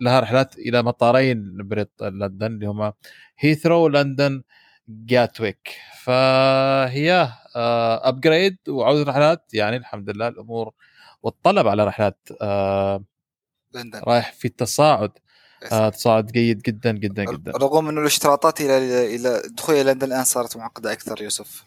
[0.00, 1.58] لها رحلات إلى مطارين
[2.00, 2.92] لندن اللي هما
[3.38, 4.42] هيثرو لندن
[4.88, 5.68] جاتويك
[6.02, 7.28] فهي
[8.08, 9.54] upgrade آه، وعودة رحلات.
[9.54, 10.72] يعني الحمد لله الأمور
[11.22, 13.04] والطلب على رحلات آه،
[13.74, 14.00] لندن.
[14.04, 15.10] رايح في تصاعد
[15.72, 17.52] آه تصاعد جيد جدا جدا جدا.
[17.52, 21.64] رغم إنه الاشتراطات إلى إلى دخول لندن الآن صارت معقدة أكثر يوسف.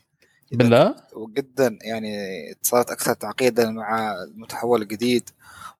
[0.52, 2.14] بالله؟ وجدا يعني
[2.62, 5.30] صارت أكثر تعقيدا مع المتحول الجديد.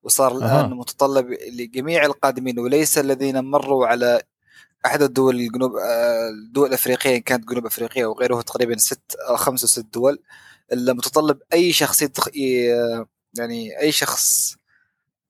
[0.02, 0.66] وصار الآن أه.
[0.66, 4.22] متطلب لجميع القادمين وليس الذين مروا على
[4.86, 5.72] أحد الدول الجنوب
[6.30, 10.18] الدول الأفريقية إن كانت جنوب أفريقيا وغيره تقريبا ست أو خمس أو ست دول
[10.72, 12.04] المتطلب أي شخص
[13.38, 14.56] يعني أي شخص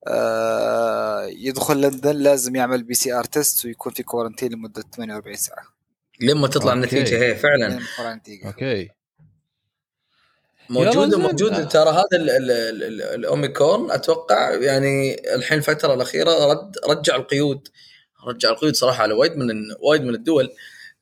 [0.07, 5.65] آه يدخل لندن لازم يعمل PCR test ويكون في quarantine لمدة 48 ساعة.
[6.21, 7.81] لما تطلع النتيجة هي فعلا.
[8.47, 8.91] أوكي.
[10.71, 11.65] موجودة موجودة.
[11.65, 12.07] ترى هذا
[13.15, 17.69] الاوميكرون أتوقع يعني الحين الفترة الأخيرة رد رجع القيود.
[18.27, 19.49] رجع القيود صراحة على وايد من
[19.81, 20.51] وايد من الدول.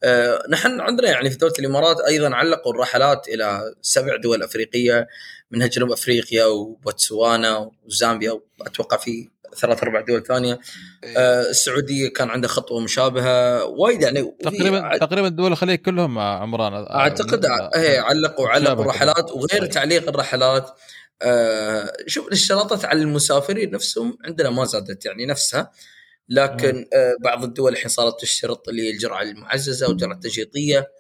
[0.03, 5.09] آه نحن عندنا يعني في دولة الإمارات أيضا علقوا الرحلات إلى سبع دول أفريقية
[5.51, 10.61] منها جنوب أفريقيا وبوتسوانا وزامبيا وأتوقع في ثلاث أربع دول ثانية.
[11.05, 11.19] إيه.
[11.19, 14.35] آه السعودية كان عندها خطوة مشابهة وايد يعني.
[14.41, 16.87] تقريبا تقريبا دول الخليج كلهم عمران.
[16.91, 17.47] أعتقد
[17.77, 20.71] إيه علقوا علقوا الرحلات وغير تعليق الرحلات.
[21.23, 25.71] آه شوف الاشتراطات على المسافرين نفسهم عندنا ما زادت يعني نفسها.
[26.29, 30.93] لكن آه بعض الدول الحين صارت تشترط اللي الجرعه المعززة والجرعة التشريطيه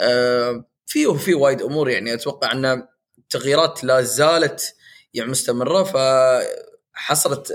[0.00, 2.86] آه في وفي وايد أمور يعني أتوقع أن
[3.18, 4.74] التغييرات لا زالت
[5.14, 5.82] يعني مستمرة
[6.94, 7.52] فحصلت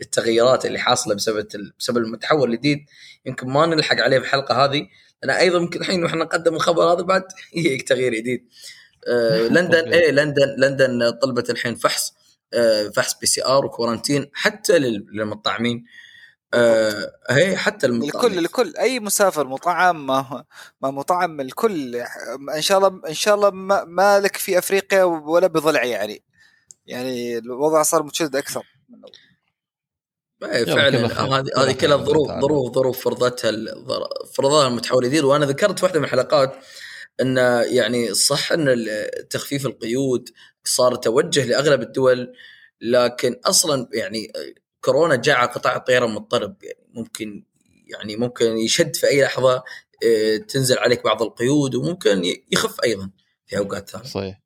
[0.00, 1.46] التغييرات اللي حاصلة بسبب
[1.78, 2.78] بسبب المتحول الجديد.
[3.26, 4.86] يمكن ما نلحق عليه في الحلقة هذه
[5.22, 7.22] لأن أيضا يمكن الحين وإحنا نقدم الخبر هذا بعد
[7.56, 8.48] يجيك تغيير جديد.
[9.08, 12.14] آه لندن إيه لندن لندن طلبت الحين فحص
[12.94, 15.84] فحص PCR و quarantine حتى للمطعمين.
[16.54, 20.44] آه هي حتى المطعم الكل الكل أي مسافر مطعم ما
[20.82, 21.96] ما مطعم الكل
[22.56, 23.50] إن شاء الله إن شاء الله
[23.86, 26.22] ما, لك في أفريقيا ولا بضلع يعني.
[26.86, 28.62] يعني الوضع صار متشدد أكثر
[30.42, 33.52] إيه، فعلا هذه هذه كلها ظروف ظروف ظروف فرضتها
[34.34, 35.24] فرضها المتحولين.
[35.24, 36.56] وأنا ذكرت واحدة من الحلقات
[37.20, 38.86] إن يعني صح إن
[39.30, 40.28] تخفيف القيود
[40.64, 42.32] صار توجه لأغلب الدول
[42.80, 44.32] لكن أصلا يعني
[44.80, 47.44] كورونا جاء قطاع الطيران مضطرب يعني ممكن
[47.86, 49.62] يعني ممكن يشد في أي لحظة
[50.04, 53.10] آه، تنزل عليك بعض القيود وممكن يخف أيضا
[53.46, 54.06] في اوقات ثانية.
[54.06, 54.40] صحيح.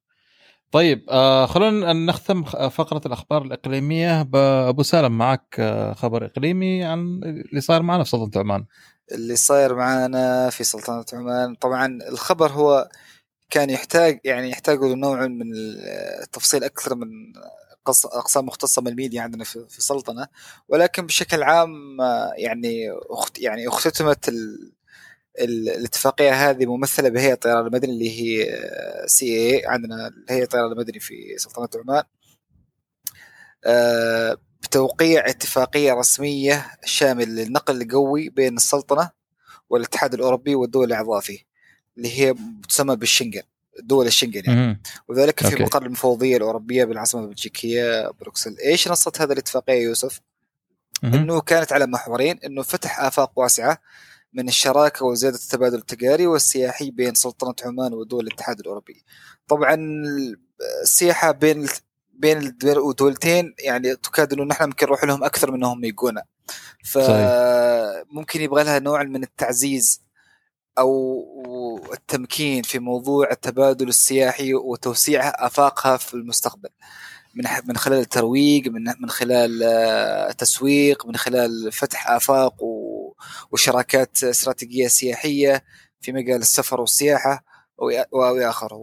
[0.73, 7.61] طيب آه خلونا نختم فقرة الأخبار الإقليمية بابو سالم معك آه خبر إقليمي عن اللي
[7.61, 8.65] صاير معنا في سلطنه عمان.
[9.13, 11.55] اللي صاير معنا في سلطنة عمان.
[11.55, 12.89] طبعا الخبر هو
[13.51, 15.53] كان يحتاج يعني يحتاج نوع من
[16.23, 17.09] التفصيل أكثر من
[17.89, 20.29] أقسام مختصة من الميديا عندنا في السلطنه
[20.69, 21.71] ولكن بشكل عام
[22.39, 24.73] يعني أخت يعني اختتمت ال
[25.41, 28.47] الاتفاقية هذه ممثلة بهيئة الطيران المدني اللي هي
[29.07, 32.05] سي اي عندنا هيئة الطيران المدني في سلطنة عمان.
[33.67, 39.11] آه، بتوقيع اتفاقية رسمية شامل للنقل القوي بين السلطنة
[39.71, 41.39] والاتحاد الأوروبي والدول الاعضاء فيه
[41.97, 42.35] اللي هي
[42.69, 43.43] تسمى بالشنغن
[43.83, 44.83] دول الشنغن يعني.
[45.09, 48.57] وذلك في مقر المفوضية الأوروبية بالعاصمة البلجيكيه بروكسل.
[48.59, 50.21] إيش نصت هذه الاتفاقية يوسف؟
[51.05, 53.79] إنه كانت على محورين إنه فتح آفاق واسعة
[54.33, 59.05] من الشراكة وزيادة التبادل التجاري والسياحي بين سلطنة عمان ودول الاتحاد الأوروبي.
[59.49, 59.77] طبعا
[60.83, 61.67] السياحة بين
[62.17, 66.23] بين الدولتين يعني تكاد انه نحن ممكن نروح لهم أكثر من انهم يجونا.
[66.85, 70.03] فممكن يبغى لها نوع من التعزيز
[70.79, 76.69] أو التمكين في موضوع التبادل السياحي وتوسيع آفاقها في المستقبل.
[77.35, 79.63] من من خلال الترويج من من خلال
[80.31, 82.55] التسويق من خلال فتح آفاق
[83.51, 85.65] وشراكات استراتيجية سياحية
[86.01, 87.45] في مجال السفر والسياحة.
[87.79, 88.77] والى اخره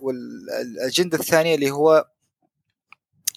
[0.00, 2.08] والأجندة الثانية اللي هو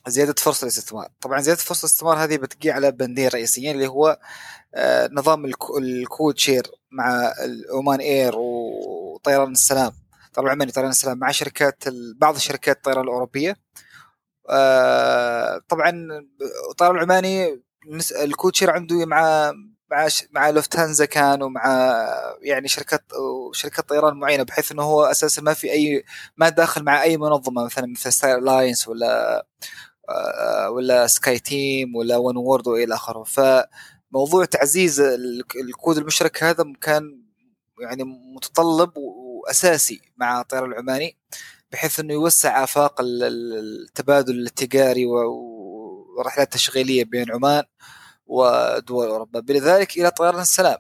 [0.08, 1.08] زيادة فرص الاستثمار.
[1.22, 4.20] طبعا زيادة فرص الاستثمار هذه بتجي على بندين رئيسيين اللي هو
[4.76, 5.46] آه، نظام
[5.78, 9.92] ال code share مع ال Oman Air وطيران السلام.
[10.34, 11.84] طبعا عماني طيران السلام؟ مع شركات
[12.16, 13.56] بعض شركات الطيران الأوروبية.
[14.50, 16.08] آه، طبعا
[16.72, 17.62] الطيران العماني
[18.22, 19.54] ال code share عنده مع
[19.92, 21.64] مع مع لوفتهانزا كان ومع
[22.42, 23.04] يعني شركات
[23.54, 26.04] شركات طيران معينة بحيث إنه هو أساسا ما في أي
[26.38, 29.46] ما داخل مع أي منظمة مثلا مثل Star Alliance ولا
[30.10, 33.24] آه، ولا SkyTeam ولا oneworld وإلى آخره.
[33.24, 35.00] فموضوع تعزيز
[35.62, 37.22] الكود المشترك هذا كان
[37.80, 38.04] يعني
[38.36, 41.18] متطلب وأساسي مع الطيران العماني
[41.72, 47.64] بحيث إنه يوسع آفاق التبادل التجاري والرحلات التشغيليه بين عمان
[48.28, 49.40] ودول أوروبا.
[49.40, 50.78] بذلك إلى طيران السلام.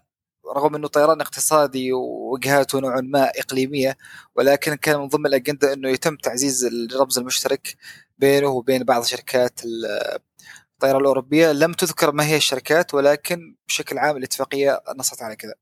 [0.56, 3.98] رغم إنه طيران اقتصادي ووجهاته نوعا ما إقليمية
[4.36, 7.76] ولكن كان من ضمن الأجندة إنه يتم تعزيز الرمز المشترك
[8.18, 11.52] بينه وبين بعض شركات الطيران الأوروبية.
[11.52, 15.54] لم تذكر ما هي الشركات ولكن بشكل عام الاتفاقية نصت على كذا.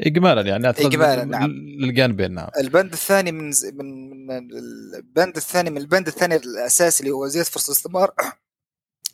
[0.00, 1.50] اجمالا يعني اجمالا نعم.
[1.50, 2.48] للجانبين نعم.
[2.58, 4.50] البند الثاني من من من
[4.96, 8.14] البند الثاني من البند الثاني الأساسي اللي هو زيادة فرص الاستثمار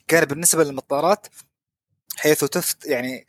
[0.08, 1.26] كان بالنسبة للمطارات
[2.16, 3.26] حيث تفت يعني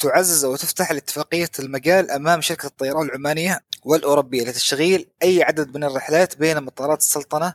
[0.00, 6.60] تعزز وتفتح الاتفاقية المجال أمام شركة الطيران العمانية والأوروبية لتشغيل أي عدد من الرحلات بين
[6.60, 7.54] مطارات السلطنة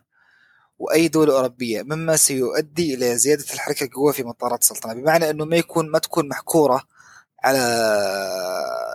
[0.79, 4.93] وأي دوله أوروبية مما سيؤدي إلى زيادة الحركة القوة في مطارات السلطنة.
[4.93, 6.83] بمعنى أنه ما يكون ما تكون محكورة
[7.43, 7.59] على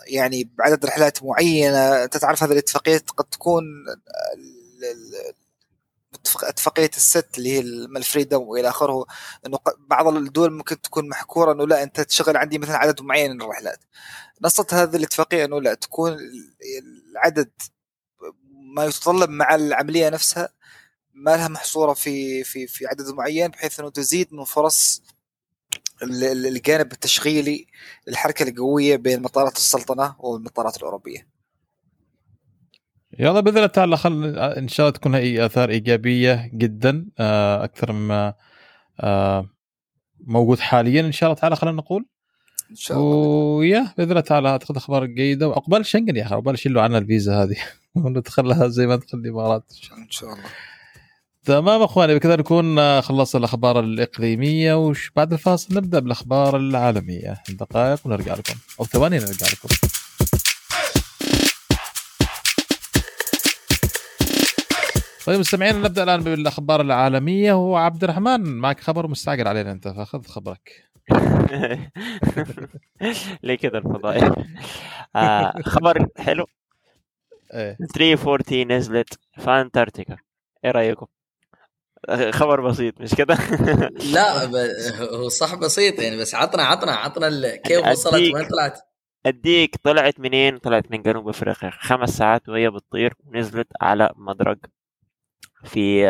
[0.06, 3.64] يعني بعدد رحلات معينة انت تعرف هذه الاتفاقيات قد تكون
[6.42, 7.60] أتفاقية الست اللي هي
[7.96, 9.06] الفريدم وإلى آخره
[9.46, 13.42] إنه بعض الدول ممكن تكون محكورة إنه لا أنت تشغل عندي مثلا عدد معين من
[13.42, 13.84] الرحلات
[14.42, 16.18] نصت هذه الاتفاقية إنه لا تكون
[17.12, 17.50] العدد
[18.74, 20.48] ما يتطلب مع العملية نفسها
[21.14, 25.02] ما لها محصورة في في في عدد معين بحيث إنه تزيد من فرص
[26.02, 27.66] الجانب التشغيلي
[28.06, 31.28] للحركة القويه بين مطارات السلطنة والمطارات الأوروبية.
[33.20, 37.92] يلا بإذن الله تعالى خل إن شاء الله تكون هي آثار إيجابية جدا آه، أكثر
[37.92, 38.34] مما
[39.00, 39.50] آه،
[40.20, 42.06] موجود حاليا إن شاء الله تعالى خلينا نقول.
[42.70, 45.48] إن شاء الله ويا بإذن الله تعالى أعتقد أخبار جيدة.
[45.48, 47.56] وعقبال شنغن يا أخي عقبال يشيلوا عنا الفيزا هذه.
[47.94, 49.72] وندخلها زي ما ندخل الإمارات.
[49.98, 50.42] إن شاء الله
[51.44, 54.86] تمام أخواني بكذا نكون خلصنا الأخبار الإقليمية.
[54.86, 57.42] وش بعد الفاصل نبدأ بالأخبار العالمية.
[57.48, 58.54] دقائق ونرجع لكم.
[58.80, 59.68] أو ثواني نرجع لكم.
[65.26, 70.90] طيب مستمعين نبدأ الآن بالأخبار العالمية وعبد الرحمن معك خبر مستعجل علينا أنت فخذ خبرك
[73.42, 74.32] ليه كذا الفضائي
[75.16, 76.46] آه خبر حلو
[77.54, 80.16] إيه 340 نزلت في أنتاركتيكا
[80.64, 81.06] إيه رأيكم؟
[82.30, 83.34] خبر بسيط مش كده؟
[84.14, 84.44] لا
[85.00, 88.80] هو صح بسيط يعني بس عطنا عطنا عطنا كيف وصلت وين طلعت؟
[89.26, 94.58] أديك طلعت منين؟ طلعت من جنوب أفريقيا خمس ساعات وهي بتطير ونزلت على مدرج
[95.64, 96.06] في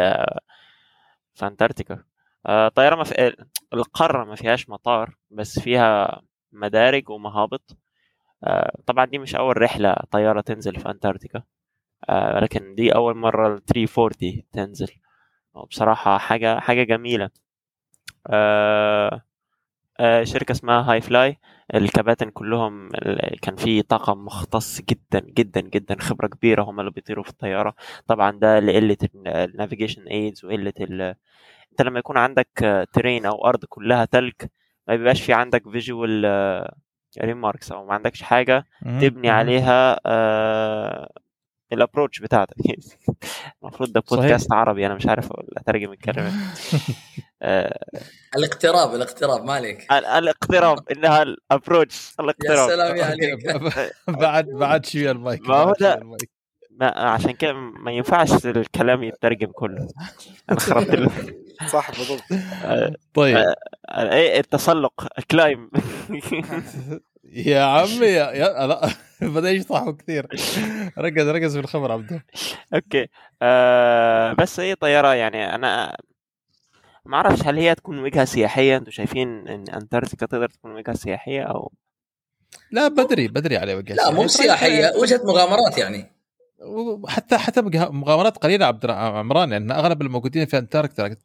[1.35, 2.05] في أنتاركتيكا.
[2.47, 3.35] آه، طيارة ما في
[3.75, 6.23] القارة ما فيهاش مطار بس فيها
[6.53, 7.77] مدارج ومهابط.
[8.45, 11.43] آه، طبعا دي مش أول رحلة طيارة تنزل في أنتاركتيكا.
[12.11, 14.89] آه، لكن دي أول مرة ال 340 تنزل.
[15.71, 17.31] بصراحه حاجة حاجة جميلة.
[20.23, 21.37] شركة اسمها هاي فلاي
[21.75, 22.89] الكباتن كلهم
[23.43, 27.75] كان في طاقم مختص جدا جدا جدا خبرة كبيرة هم اللي بيطيروا في الطيارة.
[28.07, 28.97] طبعا ده لقلة
[29.27, 30.73] ال navigation aids وقلة
[31.73, 34.33] انت لما يكون عندك terrain أو أرض كلها تلج
[34.89, 36.27] ما بيبقاش في عندك visual
[37.23, 38.65] remarks أو ما عندكش حاجة
[39.01, 41.11] تبني عليها آه،
[41.73, 42.55] ال approach بتاعتك.
[43.63, 44.61] المفروض ده بودكاست صحيح.
[44.61, 46.29] عربي أنا مش عارف أترجم الكلمة.
[46.29, 46.33] آه،
[48.37, 49.93] الاقتراب الاقتراب ما عليك.
[49.93, 53.93] الاقتراب إنها ال approach الاقتراب يا سلام يا عليك.
[54.21, 56.01] بعد بعد شوية المايك ما هو ده.
[56.71, 59.89] ما عشان كده ما ينفعش الكلام يترجم كله.
[60.51, 61.37] أنا خربت
[61.69, 62.23] صح بالضبط.
[63.15, 63.37] طيب.
[63.37, 65.71] آه، إيه التسلق climb
[67.25, 68.89] يا عمي يا, يا لا
[69.21, 70.27] بدأ يشطحوا كثير.
[70.99, 72.25] ركز ركز في الخبر عبده
[72.75, 73.07] أوكي.
[73.43, 75.97] آه بس هي طيارة يعني أنا
[77.05, 81.43] ما أعرفش هل هي تكون وجهة سياحية؟ أنتم شايفين إن أنتاركتيكا تقدر تكون وجهة سياحية
[81.43, 81.73] أو
[82.71, 86.20] لا بدري بدري على وجهة لا مو سياحية وجهة مغامرات يعني.
[86.63, 90.59] وحتى حتى مغامرات قليلة عبد عمران لأن أغلب الموجودين في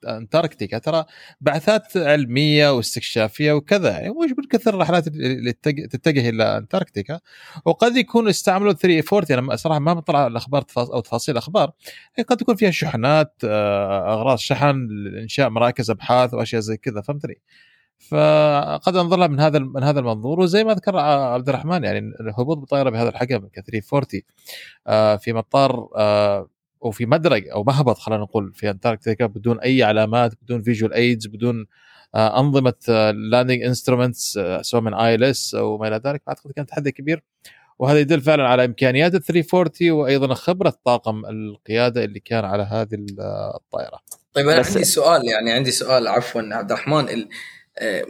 [0.07, 1.05] أنتاركتيكا ترى
[1.41, 3.89] بعثات علمية واستكشافية وكذا.
[3.89, 5.53] يعني مش بالكثر الرحلات اللي
[5.91, 7.19] تتجه إلى أنتاركتيكا.
[7.65, 11.71] وقد يكونوا استعملوا 340 أنا صراحة ما بطلع الأخبار أو تفاصيل الأخبار.
[12.27, 17.01] قد يكون فيها شحنات آه، أغراض شحن لانشاء مراكز أبحاث وأشياء زي كذا.
[17.01, 17.41] فهمتني؟
[17.99, 22.57] فقد انظر لها من هذا من هذا المنظور وزي ما ذكر عبد الرحمن يعني الهبوط
[22.57, 24.21] بطائرة بهذا الحجم ك 340
[24.87, 26.49] آه، في مطار آه،
[26.81, 31.65] وفي مدرج أو مهبط خلينا نقول في أنتاركتيكا بدون أي علامات بدون visual aids بدون
[32.15, 32.73] آه، أنظمة
[33.31, 37.23] landing instruments سواء من ILS أو ما إلى ذلك أعتقد كان تحدي كبير
[37.79, 43.05] وهذا يدل فعلا على إمكانيات ال 340 وأيضا خبرة طاقم القيادة اللي كان على هذه
[43.55, 43.99] الطائرة.
[44.33, 47.09] طيب أنا عندي سؤال يعني عندي سؤال عفوا عبد الرحمن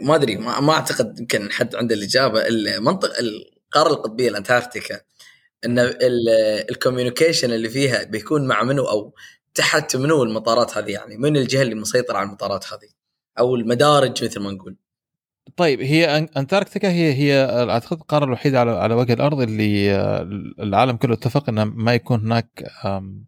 [0.00, 2.46] ما أدري ما, ما أعتقد يمكن حد عنده الإجابة.
[2.48, 5.00] المنطقة القارة القطبية الأنتاركتيكا
[5.64, 5.78] إن
[6.70, 9.14] الكوميونيكيشن اللي فيها بيكون مع منو أو
[9.54, 12.88] تحت منو المطارات هذه؟ يعني من الجهة اللي مسيطرة على المطارات هذه؟
[13.38, 14.76] أو المدارج مثل ما نقول.
[15.56, 19.96] طيب هي أنتاركتيكا هي هي أعتقد القارة الوحيدة على على وجه الأرض اللي
[20.60, 22.64] العالم كله اتفق انه ما يكون هناك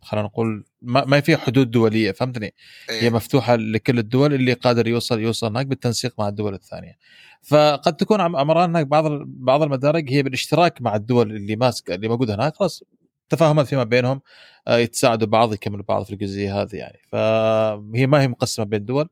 [0.02, 2.54] خلينا نقول ما, ما في حدود دولية فهمتني؟
[2.90, 3.02] أيه.
[3.02, 6.98] هي مفتوحة لكل الدول اللي قادر يوصل يوصل هناك بالتنسيق مع الدول الثانية.
[7.42, 12.34] فقد تكون أمران هناك بعض بعض المدارج هي بالاشتراك مع الدول اللي ماسكة اللي موجودة
[12.34, 12.82] هناك خلاص
[13.28, 14.20] تفاهمات فيما بينهم
[14.68, 19.08] آه، يتساعدوا بعض يكملوا بعض في الجزئية هذه يعني فهي ما هي مقسمة بين الدول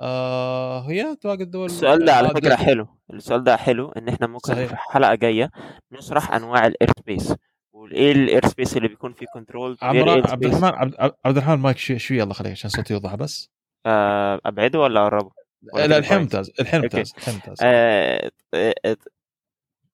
[0.00, 2.88] آه هي تواجد دول السؤال ده على فكرة حلو.
[3.12, 4.68] السؤال ده حلو إن إحنا ممكن صحيح.
[4.68, 5.50] في حلقه جاية
[5.92, 7.34] نشرح أنواع ال airspace
[7.72, 10.92] وايه ال airspace اللي بيكون فيه control عبد الرحمن
[11.24, 13.50] عبد الرحمن مايك شوي شوي يلا خليك عشان صوتي يوضح بس.
[13.86, 15.30] آه، أبعده ولا أقربه؟
[15.74, 18.30] لا الحين ممتاز الحين ممتاز الحين ممتاز آه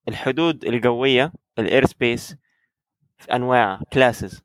[0.09, 2.37] الحدود الجوية ال airspace
[3.33, 4.43] أنواع classes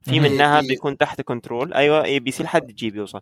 [0.00, 3.20] في منها بيكون تحت control أيوه A B C لحد G بيوصل.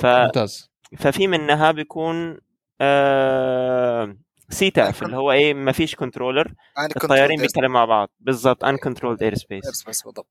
[0.00, 0.06] ف...
[0.06, 0.71] ممتاز.
[0.98, 2.38] ففي منها بيكون
[2.80, 4.16] آه
[4.48, 6.54] CTAF اللي هو إيه ما فيش controller
[6.96, 8.10] الطيارين بيتكلموا مع بعض.
[8.20, 10.28] بالضبط uncontrolled airspace air space بالضبط.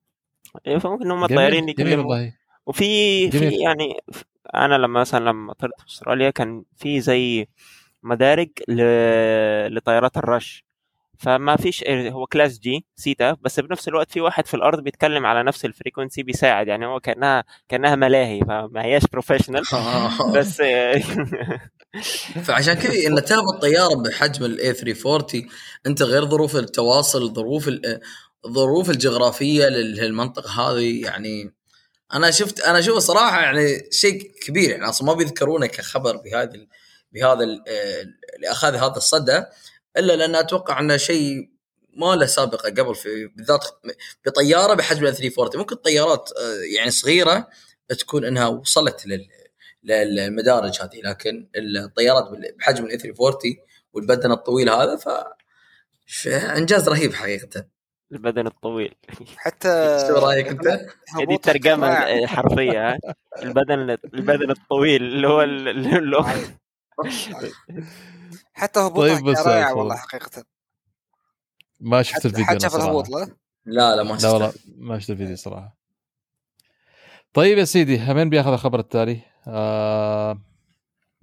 [0.68, 2.30] إيه، فممكن هم الطيارين يتكلموا.
[2.66, 4.00] وفي في يعني
[4.56, 7.48] أنا لما مثلا لما طرت في أستراليا كان في زي
[8.04, 8.50] مدارج
[9.70, 10.64] لطيارات الرش
[11.22, 15.44] فما فيش هو class G CTAF بس بنفس الوقت في واحد في الأرض بيتكلم على
[15.44, 19.64] نفس ال frequency بيساعد يعني هو كانها كأنها ملاهي فما هياش professional
[20.36, 20.62] بس
[22.46, 25.50] فعشان كذا إن تهبط طياره بحجم ال A340
[25.86, 27.70] أنت غير ظروف التواصل ظروف
[28.46, 31.54] الظروف الجغرافية للمنطقة هذه يعني
[32.14, 36.68] أنا شفت أنا أشوف صراحة يعني شيء كبير يعني أصلا ما بيذكرونه كخبر بهذا
[37.12, 39.44] بهذا اللي أخذ هذا الصدى.
[39.98, 41.52] إلا لأن أتوقع انه شيء
[41.98, 43.66] ما له سابقة قبل في بالذات
[44.26, 47.48] بطيارة بحجم ال 340 ممكن طيارات آه، يعني صغيرة
[48.00, 49.06] تكون إنها وصلت
[49.84, 52.24] للمدارج هذه لكن الطيارات
[52.60, 53.38] بحجم ال 340
[53.94, 55.10] والبدن الطويل هذا ف
[56.28, 57.66] إنجاز رهيب حقيقة.
[58.12, 58.96] البدن الطويل.
[59.38, 60.68] حتى شو رأيك أنت؟
[61.16, 62.98] هذه ترجمة حرفية
[63.42, 66.18] البدن البدن الطويل اللي هو اللي
[68.54, 70.44] حتى هبوطها طيب بس رائع والله حقيقه.
[71.80, 73.28] ما شفت الفيديو حد شاف الهبوط لا؟
[73.66, 75.78] لا لا ما شفت لا والله ما شفت الفيديو صراحة.
[77.34, 80.42] طيب يا سيدي مين بياخذ الخبر التالي؟ آه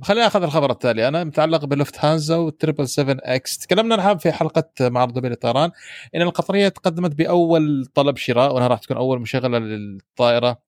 [0.03, 1.09] خلينا ناخذ الخبر التالي.
[1.09, 5.71] أنا متعلق بلوفت هانزا وال triple 7 X تكلمنا عنها في حلقة معرض دبي للطيران.
[6.15, 10.59] إن القطرية تقدمت بأول طلب شراء وأنها راح تكون أول مشغلة للطائرة.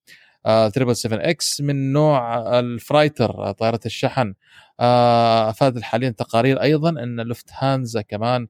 [0.75, 4.35] triple 7 X من نوع ال freighter آه، طائرة الشحن.
[4.81, 8.49] آه افاد حاليا تقارير أيضا إن لوفت هانزا كمان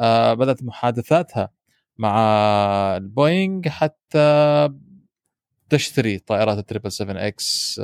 [0.00, 1.50] آه بدأت محادثاتها
[1.98, 2.16] مع
[2.96, 4.68] البوينغ حتى
[5.70, 7.78] تشتري طائرات ال triple 7 X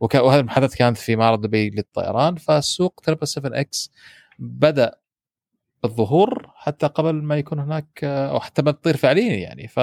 [0.00, 3.92] وهذه المحادثات كانت في معرض دبي للطيران فسوق triple 7 X
[4.38, 4.94] بدأ
[5.82, 9.68] بالظهور حتى قبل ما يكون هناك أو حتى ما تطير فعليا يعني.
[9.68, 9.76] ف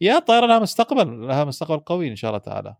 [0.00, 2.76] يا الطائره لها مستقبل لها مستقبل قوي إن شاء الله تعالى.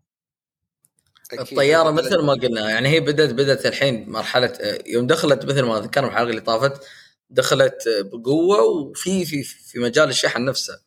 [1.39, 4.53] الطيارة مثل ما قلنا يعني هي بدأت بدأت الحين مرحلة
[4.85, 6.81] يوم دخلت مثل ما ذكرنا في الحلقة اللي طافت
[7.29, 7.83] دخلت
[8.13, 10.79] بقوة وفي في في مجال الشحن نفسه.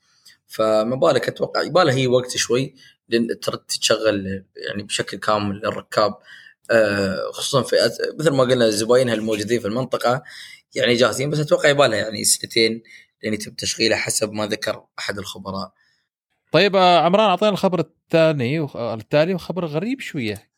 [0.46, 2.74] فما بالك أتوقع يبالها هي وقت شوي
[3.08, 6.14] لأن ترى تشغل يعني بشكل كامل للركاب.
[6.70, 7.76] آه، خصوصا في
[8.18, 10.22] مثل ما قلنا زباينها الموجودين في المنطقة.
[10.74, 12.82] يعني جاهزين بس أتوقع يبالها يعني سنتين
[13.22, 15.72] لين يتم تشغيله حسب ما ذكر أحد الخبراء.
[16.52, 20.50] طيب آه، عمران أعطينا الخبر الثاني التالي وخبر غريب شوية.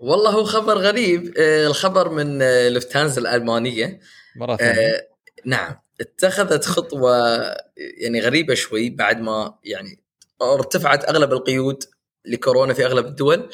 [0.00, 2.38] والله هو خبر غريب آه، الخبر من
[2.68, 4.00] لفتانزا الألمانية.
[4.36, 5.08] مرة ثانية.
[5.44, 5.76] نعم.
[6.00, 7.36] اتخذت خطوة
[7.76, 10.02] يعني غريبة شوي بعد ما يعني
[10.42, 11.84] ارتفعت أغلب القيود
[12.24, 13.50] لكورونا في أغلب الدول.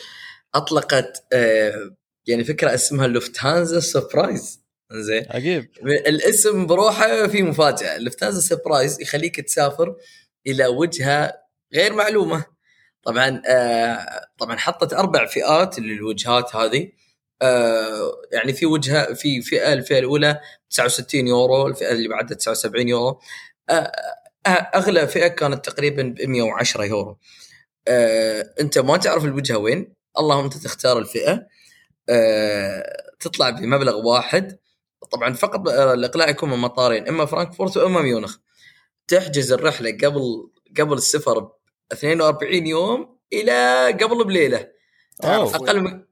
[0.55, 5.27] أطلقت آه، يعني فكرة اسمها لوفتهانزا سربرايز زين.
[5.31, 5.71] عجيب.
[5.87, 7.99] الاسم بروحه في مفاجأة.
[7.99, 9.97] لوفتهانزا سربرايز يخليك تسافر
[10.47, 11.33] إلى وجهة
[11.75, 12.45] غير معلومة.
[13.03, 16.89] طبعا آه، طبعا حطت أربع فئات للوجهات هذه.
[17.43, 23.21] آه، يعني في وجهة في فئة الفئة الأولى 69 يورو الفئة اللي بعدها 79 يورو.
[24.47, 27.19] أغلى فئة كانت تقريبا ب 110 يورو.
[27.89, 29.95] آه، أنت ما تعرف الوجهة وين.
[30.19, 31.47] اللهم أنت تختار الفئة.
[32.09, 34.59] آه، تطلع بمبلغ واحد.
[35.13, 38.37] طبعا فقط الإقلاع يكون من مطارين إما فرانكفورت وإما ميونخ.
[39.09, 40.51] تحجز الرحلة قبل
[40.81, 41.51] قبل السفر ب
[41.93, 44.69] 42 يوم إلى قبل بليلة.
[45.21, 46.05] أقل من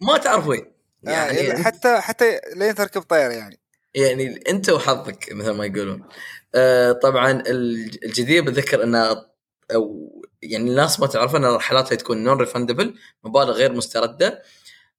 [0.00, 0.72] ما تعرف وين.
[1.06, 3.60] آه، يعني حتى حتى لين تركب طياره يعني.
[3.94, 6.08] يعني أنت وحظك مثل ما يقولون.
[6.54, 9.26] آه طبعا الجدير بذكر إنه
[9.74, 10.12] أو
[10.42, 14.42] يعني الناس ما تعرف إن الرحلات تكون نون ريفندبل مبالغ غير مستردة.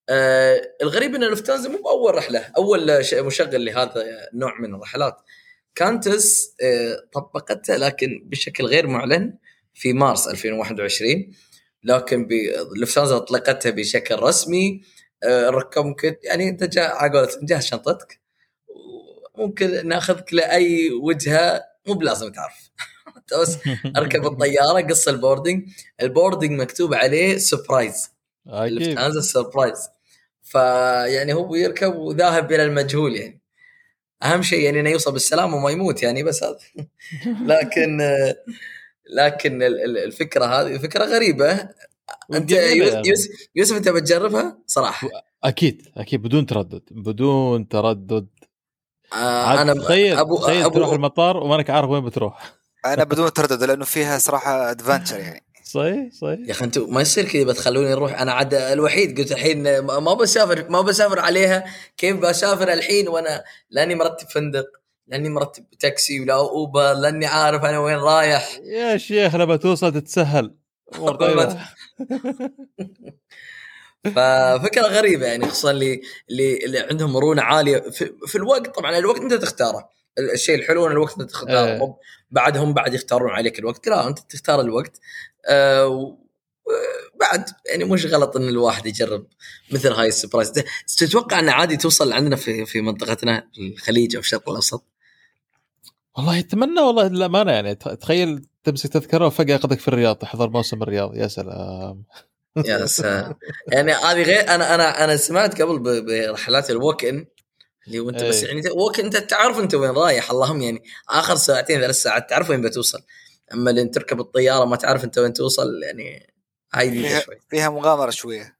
[0.10, 5.18] آه الغريب إن لوفتانزا مو بأول رحلة أول مشغل لهذا النوع من الرحلات.
[5.76, 9.38] Qantas آه طبقتها لكن بشكل غير معلن
[9.74, 11.32] في مارس 2021
[11.84, 12.28] لكن
[12.76, 14.82] لوفتانزا أطلقتها بشكل رسمي.
[15.24, 18.20] آه الركاب ممكن يعني أنت جا على جهز شنطتك
[19.38, 22.72] ممكن ناخذك لأي وجهة مو بلازم تعرف.
[23.42, 23.58] بس
[23.98, 25.70] أركب الطيارة قص ال boarding
[26.02, 28.10] ال boarding مكتوب عليه surprise
[28.98, 29.90] هذا surprise
[30.48, 33.42] فيعني هو يركب وذاهب إلى المجهول يعني.
[34.24, 36.58] أهم شيء يعني إنه يوصل بالسلامه وما يموت يعني بس هذا.
[37.52, 38.02] لكن
[39.16, 39.64] لكن
[40.06, 41.70] الفكرة هذه فكرة غريبة.
[42.34, 45.10] أنت يوسف, يوسف أنت بتجربها؟ صراحة.
[45.44, 48.28] أكيد أكيد بدون تردد بدون تردد.
[49.14, 52.54] آه أنا تخيل أبو تخيل أبو تروح المطار ومانك عارف وين بتروح.
[52.86, 55.47] أنا بدون تردد لأنه فيها صراحة ادفنتشر يعني.
[55.68, 56.40] صحيح صحيح.
[56.46, 60.70] يا أخي أنتم ما يصير كذا بتخلوني نروح أنا عاد الوحيد قلت الحين ما بسافر
[60.70, 61.66] ما بسافر عليها.
[61.98, 64.66] كيف بسافر الحين وأنا لأني مرتب فندق
[65.08, 68.60] لأني مرتب تاكسي ولا أوبر لأني عارف أنا وين رايح.
[68.64, 70.56] يا شيخ لما توصل تتسهل.
[74.16, 77.78] ففكرة غريبة يعني خصوصا اللي اللي, اللي عندهم مرونة عالية.
[77.78, 79.90] في, في الوقت طبعا الوقت أنت تختاره.
[80.34, 81.66] الشيء الحلو إن الوقت أنت تختاره.
[81.66, 81.96] إيه.
[82.32, 83.88] بعدهم بعد يختارون عليك الوقت.
[83.88, 85.00] لا أنت تختار الوقت.
[85.50, 86.18] آه
[87.20, 89.28] بعد يعني مش غلط إن الواحد يجرب
[89.72, 90.52] مثل هاي ال surprise.
[90.98, 94.84] تتوقع إن عادي توصل عندنا في في منطقتنا الخليج أو الشرق الأوسط؟
[96.18, 97.76] والله اتمنى والله للأمانة يعني.
[97.76, 101.16] تخيل تمسك تذكرة وفجأة ياخذك في الرياض تحضر موسم الرياض.
[101.16, 102.04] يا سلام.
[102.66, 103.36] يا سلام.
[103.68, 107.26] يعني هذه غير أنا أنا أنا سمعت قبل برحلات ال walk in
[107.88, 108.48] اللي وانت بس إيه.
[108.50, 112.62] يعني walk أنت تعرف أنت وين رايح اللهم يعني آخر ساعتين ثلاث ساعات تعرف وين
[112.62, 113.00] بتوصل.
[113.54, 116.34] أما اللي تركب الطيارة ما تعرف أنت وين توصل يعني
[116.74, 117.36] هاي فيها, شوي.
[117.50, 118.58] فيها مغامرة شوية.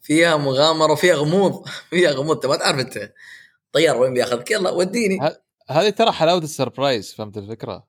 [0.00, 2.34] فيها مغامرة وفيها غموض فيها غموض.
[2.36, 3.12] أنت ما تعرف أنت
[3.72, 4.50] طيار وين بياخذك.
[4.50, 5.18] يلا وديني.
[5.70, 7.87] هذه ترى حلاوة السربرايز فهمت الفكرة؟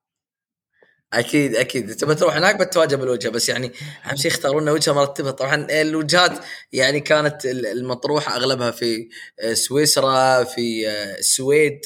[1.14, 1.96] أكيد أكيد.
[1.96, 3.72] تبى تروح هناك بتواجه بالوجهه بس يعني
[4.06, 5.32] أهم شيء يختارون لنا وجهة مرتبة.
[5.32, 6.32] طبعا الوجهات
[6.72, 9.10] يعني كانت المطروحة أغلبها في
[9.54, 10.88] سويسرا في
[11.20, 11.80] السويد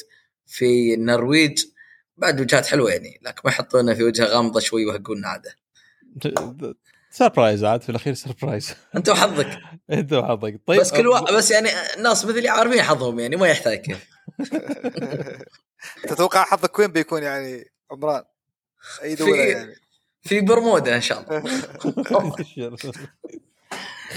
[0.48, 1.64] في النرويج.
[2.18, 5.56] بعد وجهات حلوة يعني لكن ما يحطونا في وجهة غامضة شوي ويهقونا عادة.
[7.12, 9.60] سربرايز عاد في الأخير سربرايز أنت وحظك.
[9.92, 10.62] أنت وحظك.
[10.66, 14.08] طيب بس كل واحد بس يعني الناس مثلي عارفين حظهم يعني ما يحتاج كيف.
[16.10, 18.24] تتوقع حظك وين بيكون يعني عمران؟
[19.04, 19.76] اي دوله يعني.
[20.22, 21.44] في برمودا إن شاء الله.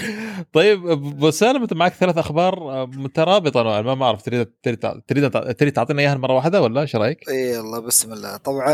[0.53, 5.31] طيب ابو سالم أنت معك ثلاث أخبار مترابطة نوعا ما ما أعرف تريد تريد تريد,
[5.55, 8.37] تريد تعطينا اياها مرة واحدة ولا إيش رأيك؟ إي الله بسم الله.
[8.37, 8.73] طبعا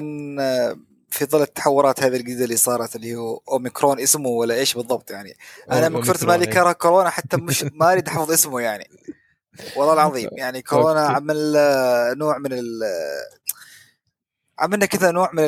[1.14, 5.38] في ظل التحورات هذه الجديدة اللي صارت اللي هو أوميكرون اسمه ولا إيش بالضبط يعني.
[5.72, 8.90] أنا من كثرت مالي كره كورونا حتى مش ما أريد أحفظ اسمه يعني.
[9.76, 11.54] والله العظيم يعني كورونا عمل
[12.18, 12.52] نوع من
[14.60, 15.46] عملنا كذا نوع من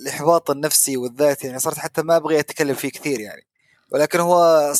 [0.00, 3.46] الإحباط النفسي والذاتي يعني صرت حتى ما أبغي أتكلم فيه كثير يعني.
[3.92, 4.72] ولكن هو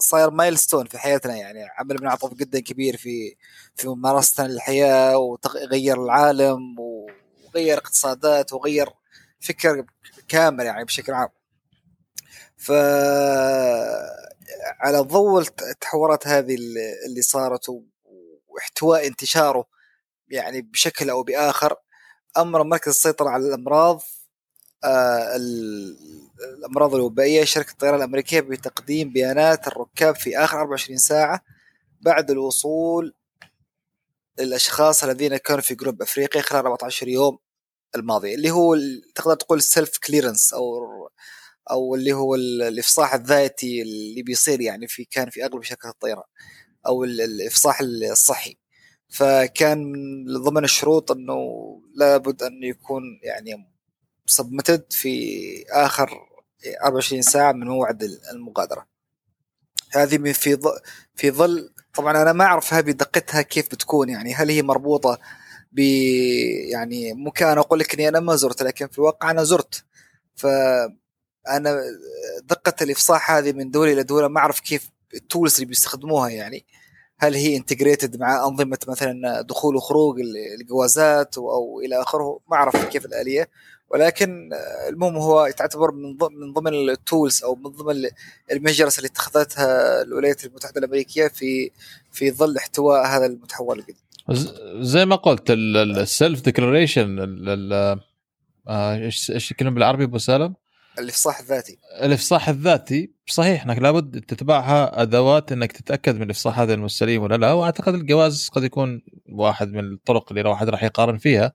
[0.00, 1.68] صاير مايلستون في حياتنا يعني.
[1.78, 3.36] عمل منعطف جدا كبير في
[3.76, 8.88] في ممارستنا للحياة وغير العالم وغير اقتصادات وغير
[9.40, 9.84] فكر
[10.28, 11.28] كامل يعني بشكل عام.
[12.56, 12.72] ف
[14.80, 16.54] على ضوء التحورات هذه
[17.06, 17.66] اللي صارت
[18.48, 19.64] واحتواء انتشاره
[20.28, 21.76] يعني بشكل أو بآخر
[22.38, 24.02] أمر مركز السيطرة على الأمراض
[24.84, 25.36] آه
[26.58, 31.40] الأمراض الوبائية شركة الطيران الأمريكية بتقديم بيانات الركاب في آخر 24 ساعة
[32.00, 33.14] بعد الوصول
[34.38, 37.38] للأشخاص الذين كانوا في جنوب أفريقيا خلال 14 يوم
[37.96, 38.76] الماضيه اللي هو
[39.14, 40.64] تقدر تقول ال self clearance أو
[41.70, 46.24] أو اللي هو الإفصاح الذاتي اللي بيصير يعني في كان في أغلب شركات الطيران
[46.86, 48.58] أو الإفصاح الصحي.
[49.12, 51.36] فكان من ضمن الشروط إنه
[51.94, 53.72] لابد انه يكون يعني
[54.26, 56.10] سبمتد في آخر
[56.84, 58.02] 24 ساعة من موعد
[58.32, 58.86] المغادرة.
[59.92, 60.80] هذه في ظل
[61.14, 65.18] في ظل طبعا أنا ما أعرف هذه دقتها كيف بتكون يعني هل هي مربوطة
[65.72, 65.78] ب
[66.72, 69.84] يعني ممكن أنا أقول لك إني أنا ما زرت لكن في الواقع أنا زرت.
[70.36, 71.82] فأنا
[72.44, 76.66] دقة الإفصاح هذه من دولة إلى دولة ما أعرف كيف التولز اللي بيستخدموها يعني.
[77.22, 80.20] هل هي integrated مع أنظمة مثلا دخول وخروج
[80.60, 83.48] الجوازات أو إلى آخره ما أعرف كيف الآلية
[83.90, 84.50] ولكن
[84.88, 88.08] المهم هو تعتبر من ضمن ال tools أو من ضمن
[88.52, 91.70] ال measures اللي اتخذتها الولايات المتحدة الأمريكية في
[92.12, 93.96] في ظل احتواء هذا المتحول الجديد.
[94.80, 97.18] زي ما قلت ال self declaration
[98.68, 100.54] إيش إيش الكلمة بالعربي أبو سالم؟
[100.98, 107.22] الافصاح الذاتي الافصاح الذاتي صحيح إنك لابد تتبعها أدوات إنك تتأكد من الافصاح هذا سليم
[107.22, 107.52] ولا لا.
[107.52, 111.52] وأعتقد الجواز قد يكون واحد من الطرق اللي الواحد راح يقارن فيها.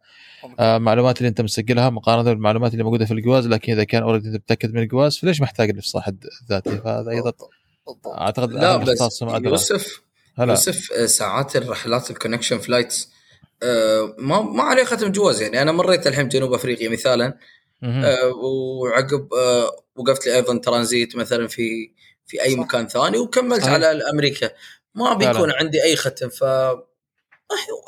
[0.59, 4.29] آه معلومات اللي أنت مسجلها مقارنة بالمعلومات اللي موجودة في الجواز لكن إذا كان already
[4.29, 7.33] متأكد من الجواز فليش محتاج الافصاح الذاتي فهذا أيضا
[8.07, 9.01] أعتقد لا بس
[9.45, 10.01] يوسف
[10.38, 10.49] هلا.
[10.49, 13.09] يوسف آه، ساعات الرحلات ال connection flights
[13.63, 15.61] آه ما ما عليه ختم جواز يعني.
[15.61, 17.38] أنا مريت الحين جنوب أفريقيا مثالا.
[17.84, 21.93] آه وعقب آه وقفت لي أيضا ترانزيت مثلا في
[22.25, 22.59] في أي صح.
[22.59, 23.73] مكان ثاني وكملت صحيح.
[23.73, 24.49] على أمريكا.
[24.95, 26.43] ما بيكون عندي أي ختم ف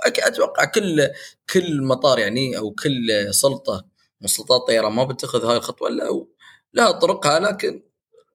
[0.05, 1.09] أتوقع كل
[1.53, 3.85] كل مطار يعني أو كل سلطة
[4.21, 6.25] من سلطات الطيران ما بتأخذ هاي الخطوة إلا
[6.73, 7.83] لها طرقها لكن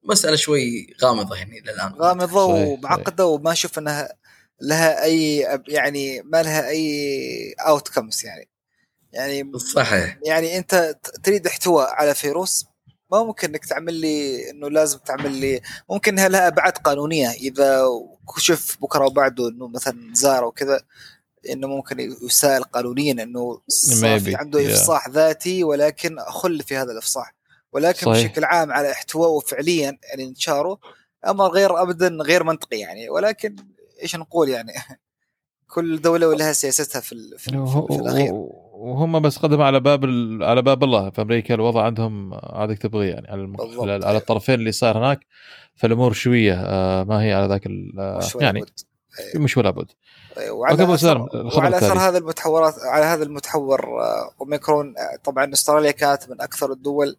[0.05, 4.09] مسألة شوي غامضة يعني للان غامضة ومعقدة وما أشوف إنها
[4.61, 5.39] لها أي
[5.69, 8.54] يعني ما لها أي outcomes يعني.
[9.15, 10.19] يعني صحيح.
[10.27, 12.67] يعني انت تريد احتواء على فيروس
[13.12, 15.61] ما ممكن انك تعمل لي انه لازم تعمل لي
[15.91, 17.83] ممكن لها ابعاد قانونية؟ إذا
[18.37, 20.81] كشف بكرة وبعده إنه مثلا زار وكذا
[21.51, 23.61] إنه ممكن يسال قانونيا إنه
[24.19, 25.11] في عنده إفصاح yeah.
[25.11, 27.35] ذاتي ولكن خل في هذا الإفصاح.
[27.73, 28.27] ولكن صحيح.
[28.27, 30.79] بشكل عام على احتوائه فعليا يعني انتشاره
[31.27, 33.57] أمر غير ابدا غير منطقي يعني ولكن
[34.03, 34.73] إيش نقول يعني؟
[35.75, 38.49] كل دولة ولها سياستها في, في, في, في الأخير.
[38.75, 40.05] وهم بس قدموا على باب
[40.43, 41.11] على باب الله.
[41.11, 43.61] في أمريكا الوضع عندهم عادك تبغي يعني على المخ...
[43.81, 45.27] على الطرفين اللي صار هناك
[45.75, 47.66] فالأمور شوية آه، ما هي على ذاك
[48.41, 48.64] يعني
[49.20, 49.45] أيوه.
[49.45, 49.91] مش ولا بد.
[50.39, 50.57] أيوه.
[50.57, 56.31] وعلى أثر, وعلى أثر هذا المتحورات على هذا المتحور آه، أوميكرون آه، طبعا أستراليا كانت
[56.31, 57.16] من أكثر الدول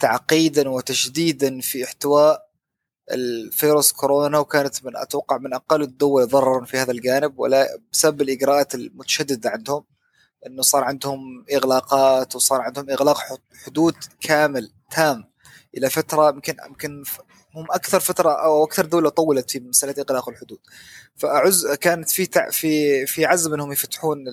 [0.00, 2.48] تعقيدا وتشديدا في احتواء
[3.12, 8.74] الفيروس كورونا وكانت من أتوقع من أقل الدول ضررا في هذا الجانب ولا بسبب الإجراءات
[8.74, 9.84] المتشددة عندهم.
[10.46, 13.18] إنه صار عندهم إغلاقات وصار عندهم إغلاق
[13.64, 15.24] حدود كامل تام
[15.76, 17.02] إلى فترة يمكن يمكن
[17.54, 20.58] هم أكثر فترة أو أكثر دولة طولت في مسألة إغلاق الحدود
[21.16, 22.28] فاعز كانت في.
[22.50, 24.24] في في عزم إنهم يفتحون.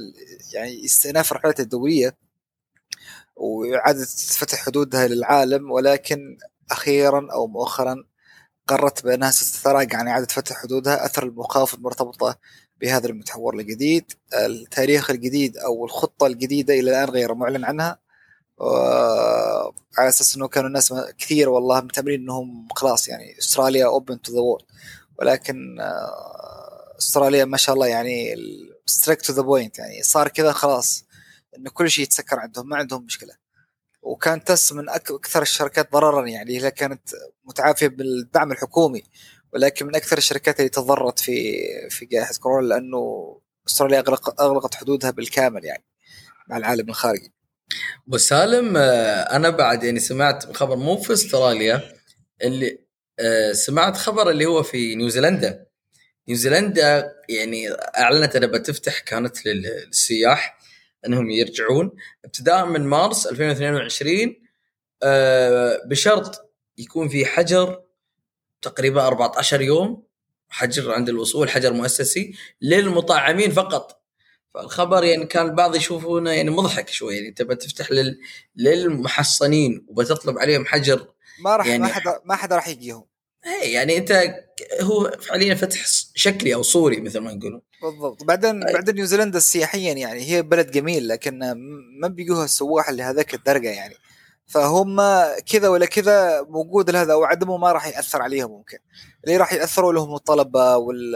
[0.54, 2.18] يعني استئناف الرحلات الدولية
[3.36, 4.06] وإعادة
[4.38, 6.38] فتح حدودها للعالم ولكن
[6.72, 8.04] أخيرا أو مؤخرا
[8.68, 12.40] قررت بأنها ستتراجع عن إعادة فتح حدودها أثر المخاوف المرتبطة
[12.82, 14.12] بهذا المتحور الجديد.
[14.34, 18.00] التاريخ الجديد أو الخطة الجديدة إلى الآن غير معلن عنها.
[19.98, 24.40] على أساس إنه كانوا الناس كثير والله متأملين إنهم خلاص يعني أستراليا open to the
[24.40, 24.66] world
[25.20, 28.36] ولكن آه، أستراليا ما شاء الله يعني
[28.86, 31.06] strict to the point يعني صار كذا خلاص
[31.58, 33.34] إنه كل شيء يتسكر عندهم ما عندهم مشكلة.
[34.02, 37.02] و Qantas من أكثر الشركات ضررا يعني هي كانت
[37.46, 39.04] متعافية بالدعم الحكومي.
[39.56, 43.36] ولكن من أكثر الشركات اللي تضررت في في جائحة كورونا لأنه
[43.68, 45.84] أستراليا أغلق أغلقت حدودها بالكامل يعني
[46.48, 47.34] مع العالم الخارجي.
[48.08, 51.96] أبو سالم آه، أنا بعد يعني سمعت خبر مو في أستراليا
[52.42, 52.80] اللي
[53.20, 55.66] آه، سمعت خبر اللي هو في نيوزيلندا
[56.28, 60.60] نيوزيلندا يعني أعلنت أنها بتفتح كانت للسياح
[61.06, 61.92] أنهم يرجعون
[62.26, 64.36] ابتداء من مارس 2022
[65.04, 67.85] آه، بشرط يكون في حجر
[68.66, 70.04] تقريبا 14 يوم
[70.50, 74.02] حجر عند الوصول حجر مؤسسي للمطعمين فقط.
[74.54, 78.20] فالخبر يعني كان البعض يشوفونه يعني مضحك شوي يعني تبى تفتح لل...
[78.56, 81.08] للمحصنين وبتطلب عليهم حجر
[81.40, 83.06] ما راح يعني ما حدا ما حدا راح يجيهم.
[83.46, 84.36] إيه يعني أنت
[84.82, 85.86] هو فعليا فتح
[86.16, 88.24] شكلي أو صوري مثل ما نقول بالضبط.
[88.24, 88.74] بعدين أي.
[88.74, 91.40] بعدين نيوزيلندا سياحيا يعني هي بلد جميل لكن
[92.02, 93.96] ما بيجوها السواح لهذاك الدرجة يعني.
[94.48, 95.02] فهم
[95.52, 98.78] كذا ولا كذا موجود لهذا أو عدمه ما راح يأثر عليهم ممكن.
[99.24, 101.16] اللي راح يأثروا لهم الطلبة وال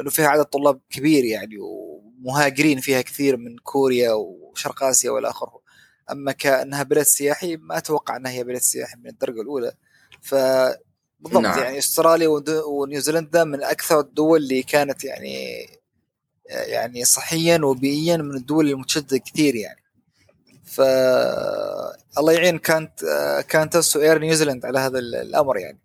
[0.00, 5.60] انه فيها عدد طلاب كبير يعني ومهاجرين فيها كثير من كوريا وشرق آسيا وإلى آخره.
[6.10, 9.72] أما كأنها بلد سياحي ما أتوقع أنها هي بلد سياحي من الدرجة الأولى.
[10.22, 10.34] ف
[11.20, 11.58] بالضبط نعم.
[11.58, 12.28] يعني أستراليا
[12.66, 15.66] ونيوزيلندا من أكثر الدول اللي كانت يعني
[16.50, 19.79] يعني صحيا وبيئيا من الدول المتشددة كثير يعني.
[20.70, 20.80] ف
[22.18, 23.04] الله يعين كانت
[23.48, 25.78] كانت اير نيوزيلند على هذا الأمر يعني.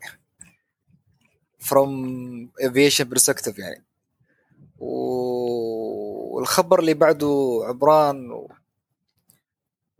[1.60, 3.84] from aviation perspective يعني.
[6.38, 8.52] والخبر اللي بعده عبران و...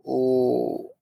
[0.04, 0.96] و...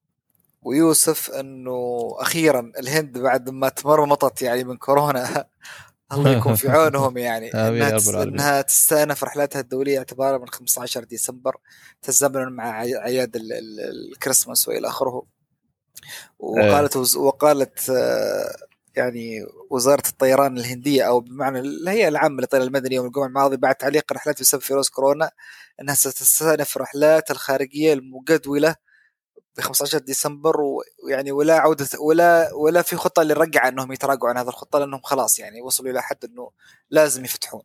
[0.63, 5.47] ويوسف إنه أخيرا الهند بعد ما تمرمطت يعني من كورونا
[6.15, 11.57] الله يكون في عونهم يعني إنها, إنها تستأنف رحلاتها الدولية اعتبارا من 15 ديسمبر
[12.03, 15.23] تزامنا مع اعياد الكريسماس وإلى آخره
[16.39, 17.17] وقالت.
[17.17, 18.57] وقالت آه،
[18.97, 24.13] يعني وزارة الطيران الهندية أو بمعنى الهيئه العامة للطيران المدني يوم الجمعة الماضي بعد تعليق
[24.13, 25.31] رحلات بسبب فيروس كورونا
[25.81, 28.75] إنها ستستأنف رحلات الخارجية المجدولة
[29.57, 30.57] ب 15 ديسمبر
[31.05, 35.39] ويعني ولا عودة ولا ولا في خطة للرجعه إنهم يتراجعوا عن هذه الخطة لأنهم خلاص
[35.39, 36.51] يعني وصلوا إلى حد إنه
[36.91, 37.63] لازم يفتحون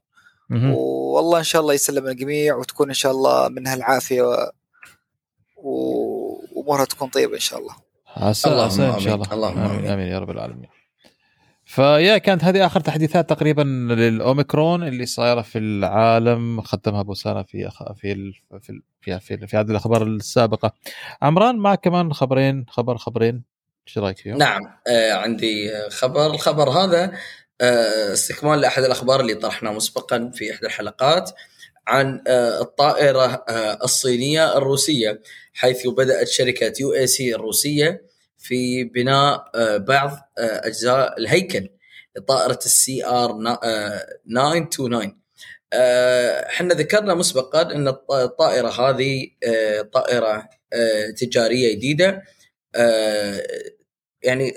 [1.15, 4.51] والله إن شاء الله يسلم الجميع وتكون إن شاء الله منها العافية و...
[6.55, 7.75] وأمورها تكون طيبة إن شاء الله.
[8.45, 10.69] اللهم إن شاء الله اللهم آمين آمين يا رب العالمين.
[11.69, 17.69] فيا كانت هذه آخر تحديثات تقريبا للأوميكرون اللي صايرة في العالم ختمها أبو سنه في
[17.95, 20.73] في في في, في, في هذه الأخبار السابقة.
[21.21, 23.43] عمران معك كمان خبرين خبر خبرين
[23.87, 27.11] إيش رأيك فيهم؟ نعم آه عندي خبر الخبر هذا
[27.61, 31.31] آه استكمال لأحد الأخبار اللي طرحناه مسبقا في إحدى الحلقات
[31.87, 33.45] عن الطائرة
[33.83, 35.21] الصينية الروسية
[35.53, 38.08] حيث بدأت شركة UAC الروسية
[38.39, 41.69] في بناء بعض أجزاء الهيكل
[42.17, 45.19] لطائره ال CR 929
[46.49, 49.27] إحنا ذكرنا مسبقا إن الطائرة هذه
[49.93, 50.49] طائرة
[51.17, 52.23] تجارية جديدة.
[54.23, 54.53] يعني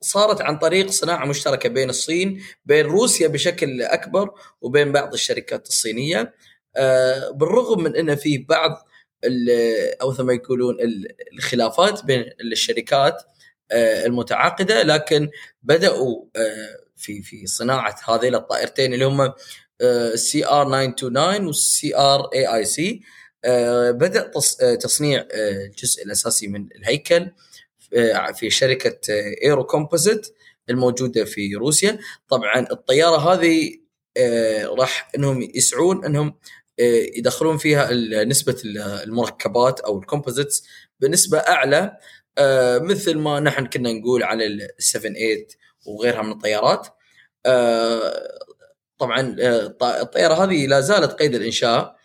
[0.00, 6.34] صارت عن طريق صناعة مشتركة بين الصين بين روسيا بشكل أكبر وبين بعض الشركات الصينية.
[6.76, 8.86] آه، بالرغم من إن في بعض
[10.02, 10.76] أو ما يقولون
[11.32, 13.22] الخلافات بين الشركات
[13.70, 14.82] آه، المتعاقدة.
[14.82, 15.30] لكن
[15.62, 19.32] بدأوا آه، في في صناعة هذين الطائرتين اللي هم
[19.82, 23.00] ال CR 929 وال CR AAC
[23.90, 24.30] بدأ
[24.80, 27.30] تصنيع الجزء الأساسي من الهيكل
[27.94, 28.98] آه، في شركة
[29.42, 30.34] Aero آه، Composite
[30.70, 31.98] الموجودة في روسيا.
[32.28, 33.78] طبعا الطيارة هذه
[34.16, 36.34] آه، راح إنهم يسعون إنهم
[36.78, 38.56] يدخلون فيها نسبة
[39.04, 40.64] المركبات أو ال composites
[41.00, 41.96] بنسبة أعلى
[42.80, 45.46] مثل ما نحن كنا نقول على ال 7 8
[45.86, 46.88] وغيرها من الطيارات.
[48.98, 49.36] طبعا
[49.82, 51.96] الطيارة هذه لا زالت قيد الإنشاء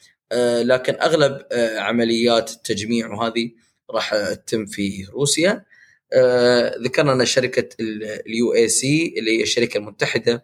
[0.61, 1.41] لكن أغلب
[1.77, 3.51] عمليات التجميع وهذه
[3.89, 5.65] راح تتم في روسيا.
[6.13, 10.43] آه ذكرنا أن شركة ال UAC اللي هي الشركة المتحدة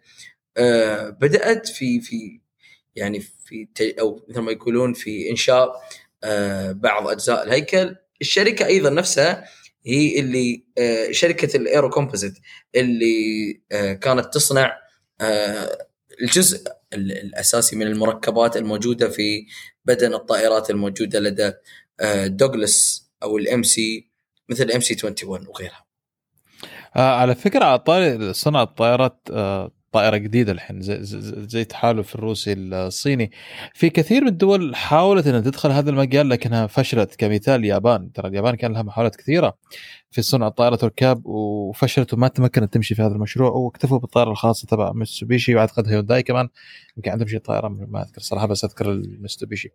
[0.57, 2.39] آه بدأت في في
[2.95, 3.67] يعني في
[3.99, 5.81] أو مثل ما يقولون في إنشاء
[6.23, 7.95] آه بعض أجزاء الهيكل.
[8.21, 9.45] الشركة أيضا نفسها
[9.85, 12.33] هي اللي آه شركة ال AeroComposite
[12.75, 14.77] اللي آه كانت تصنع
[16.21, 19.45] الجزء الأساسي من المركبات الموجودة في
[19.85, 21.53] بدن الطائرات الموجودة لدى
[22.25, 24.09] دوغلاس أو ال MC
[24.49, 25.87] مثل MC 21 وغيرها.
[26.95, 29.27] على فكرة على طاري صنع الطائرات
[29.97, 30.97] طائرة جديدة الحين زي,
[31.47, 33.31] زي التحالف الروسي الصيني.
[33.73, 37.15] في كثير من الدول حاولت إنها تدخل هذا المجال لكنها فشلت.
[37.15, 38.11] كمثال اليابان.
[38.11, 39.57] ترى اليابان كان لها محاولات كثيرة
[40.11, 44.91] في صنع طائرة ركاب وفشلت وما تمكنت تمشي في هذا المشروع واكتفوا بالطائرة الخاصة تبع
[44.93, 46.49] ميتسوبيشي واعتقد هيونداي كمان.
[46.97, 49.69] يمكن عندهم شيء طائرة ما أذكر صراحة بس أذكر الميتسوبيشي.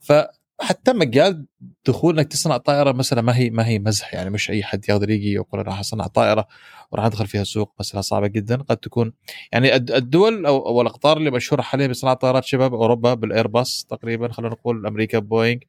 [0.00, 0.12] ف
[0.60, 1.46] حتى مجال
[1.86, 5.10] دخول إنك تصنع طائرة مثلا ما هي ما هي مزح يعني مش أي حد يقدر
[5.10, 6.46] يجي يقول راح أصنع طائرة
[6.92, 8.56] وراح أدخل فيها سوق مثلا صعبة جدا.
[8.62, 9.12] قد تكون
[9.52, 14.86] يعني الدول أو, الأقطار اللي مشهورة حاليا بصناعة طائرات شباب أوروبا بالايرباس تقريبا خلينا نقول
[14.86, 15.60] أمريكا بوينغ.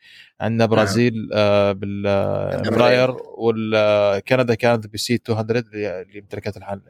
[0.41, 0.75] عندنا نعم.
[0.75, 6.81] برازيل آه بالامبراير والكندا كانت ب C 200 اللي امتلكتها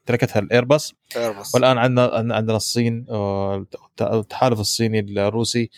[0.00, 0.94] امتلكتها الايرباس
[1.54, 3.66] والآن عندنا عندنا الصين آه،
[4.00, 5.70] التحالف الصيني الروسي.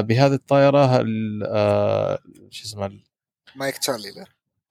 [0.00, 1.04] بهذه الطائرة
[1.46, 2.18] آه
[2.50, 2.90] شو اسمه
[3.56, 4.24] Mike Charlie لا.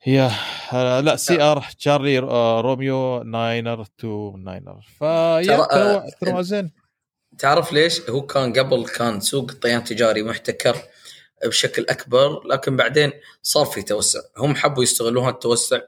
[0.04, 0.32] هي
[0.74, 5.58] آه لا CR Charlie آه Romeo niner two niner فيا
[6.22, 6.72] ترى آه، زين.
[7.38, 10.78] تعرف ليش؟ هو كان قبل كان سوق الطيران التجاري محتكر
[11.46, 14.20] بشكل أكبر لكن بعدين صار في توسع.
[14.38, 15.80] هم حبوا يستغلون هذا التوسع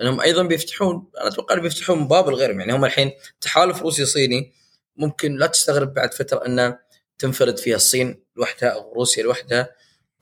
[0.00, 4.52] انهم أيضا بيفتحون أنا أتوقع بيفتحون باب الغير يعني هم الحين تحالف روسي صيني
[4.96, 6.78] ممكن لا تستغرب بعد فترة إنه
[7.18, 9.68] تنفرد فيها الصين لوحدها أو روسيا لوحدها.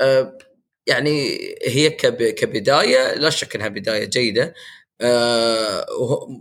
[0.01, 0.39] آه،
[0.87, 4.55] يعني هي كبداية لا شك إنها بداية جيدة.
[5.01, 5.87] آه،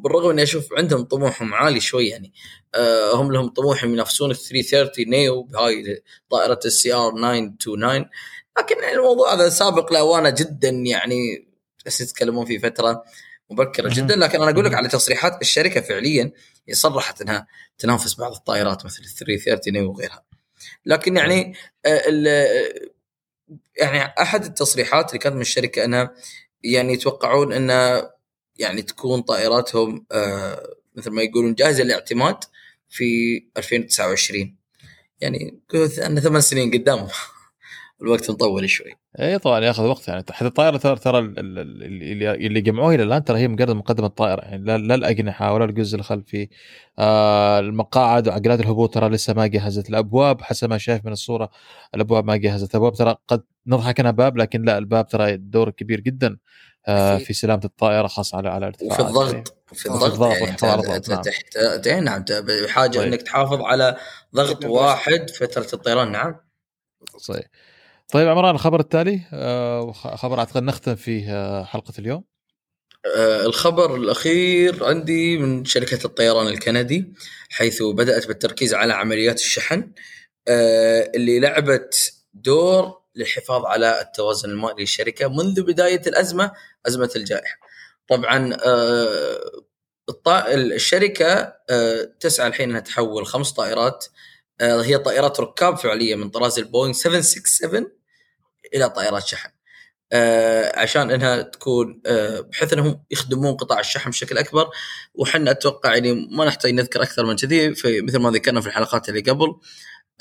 [0.04, 2.34] بالرغم إني أشوف عندهم طموحهم عالي شوي يعني.
[2.76, 8.10] آه، هم لهم طموح ينافسون ال 330 neo بهاي طائرة ال CR 929
[8.60, 11.48] لكن الموضوع هذا سابق لأوانه جدا يعني
[11.86, 13.04] بس يتكلمون في فترة
[13.50, 14.16] مبكرة جدا.
[14.16, 16.32] لكن أنا أقول لك على تصريحات الشركة فعليا
[16.72, 17.48] صرحت إنها
[17.78, 20.26] تنافس بعض الطائرات مثل ال 330 neo وغيرها.
[20.86, 21.54] لكن يعني
[21.86, 22.02] آه،
[23.78, 26.16] يعني أحد التصريحات اللي كانت من الشركة انها
[26.64, 28.02] يعني يتوقعون أن
[28.60, 32.38] يعني تكون طائراتهم آه، مثل ما يقولون جاهزة للاعتماد
[32.90, 34.56] في 2029
[35.22, 35.60] يعني
[36.06, 37.08] أن ثمان سنين قدام
[38.04, 38.94] الوقت مطول شوي.
[39.20, 40.24] اي طبعا ياخذ وقت يعني.
[40.32, 44.66] حتى الطائرة ترى ترى اللي اللي جمعوها إلى الآن ترى هي مجرد مقدمة الطائره يعني.
[44.66, 46.50] لا, لا الأجنحة ولا الجزء الخلفي
[47.00, 49.90] آه المقاعد وعقلات الهبوط ترى لسه ما جهزت.
[49.90, 51.50] الأبواب حسب ما شايف من الصورة
[51.96, 52.72] الأبواب ما جهزت.
[52.72, 56.38] الأبواب ترى قد نضحك انها باب لكن لا الباب ترى دور كبير جدا
[56.88, 61.10] آه في سلامة الطائرة خاصة على على ارتفاع وفي الضغط في الضغط.
[61.10, 61.58] يعني تحت
[61.88, 62.04] نعم.
[62.04, 63.08] نعم بحاجة طيب.
[63.08, 63.98] إنك تحافظ على
[64.36, 66.12] ضغط واحد فترة الطيران.
[66.12, 66.36] نعم.
[67.18, 67.46] صحيح
[68.12, 72.24] طيب عمران الخبر التالي آه، خبر أعتقد نختم فيه آه، حلقة اليوم
[73.18, 77.14] آه، الخبر الأخير عندي من شركة الطيران الكندي
[77.50, 79.92] حيث بدأت بالتركيز على عمليات الشحن
[81.16, 86.52] اللي لعبت دور للحفاظ على التوازن المالي للشركة منذ بداية الأزمة
[86.88, 87.60] أزمة الجائحة.
[88.10, 88.58] طبعا
[90.54, 91.54] الشركة
[92.20, 94.06] تسعى الحين إنها تحول خمس طائرات
[94.62, 97.88] هي طائرات ركاب فعلية من طراز البوينغ 767
[98.76, 99.50] إلى طائرات شحن.
[100.12, 104.70] آه عشان إنها تكون آه بحيث إنهم يخدمون قطاع الشحن بشكل أكبر.
[105.14, 109.10] وحنا أتوقع يعني ما نحتاج نذكر أكثر من كذي في مثل ما ذكرنا في الحلقات
[109.10, 109.56] اللي قبل.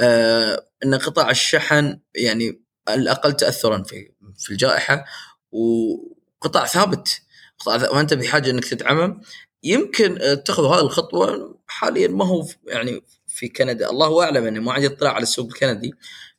[0.00, 5.04] آه إن قطاع الشحن يعني الأقل تاثرا في في الجائحة.
[5.52, 7.22] وقطاع ثابت.
[7.58, 9.20] قطاع وأنت بحاجة إنك تدعمه.
[9.64, 13.00] يمكن اتخذوا هذه الخطوة حاليا ما هو يعني
[13.32, 13.90] في كندا.
[13.90, 15.92] الله أعلم انه ما عندي اطلاع على السوق الكندي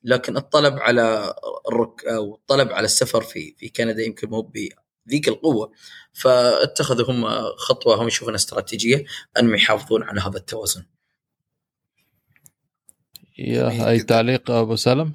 [0.04, 1.36] لكن الطلب على
[1.68, 4.52] الرك أو الطلب على السفر في في كندا يمكن مو
[5.08, 5.72] بذيك القوة.
[6.14, 7.26] فاتخذوا هم
[7.58, 9.06] خطوة هم يشوفونها استراتيجية
[9.40, 10.86] أنهم يحافظون على هذا التوازن.
[13.38, 15.14] يا أي تعليق أبو سلم؟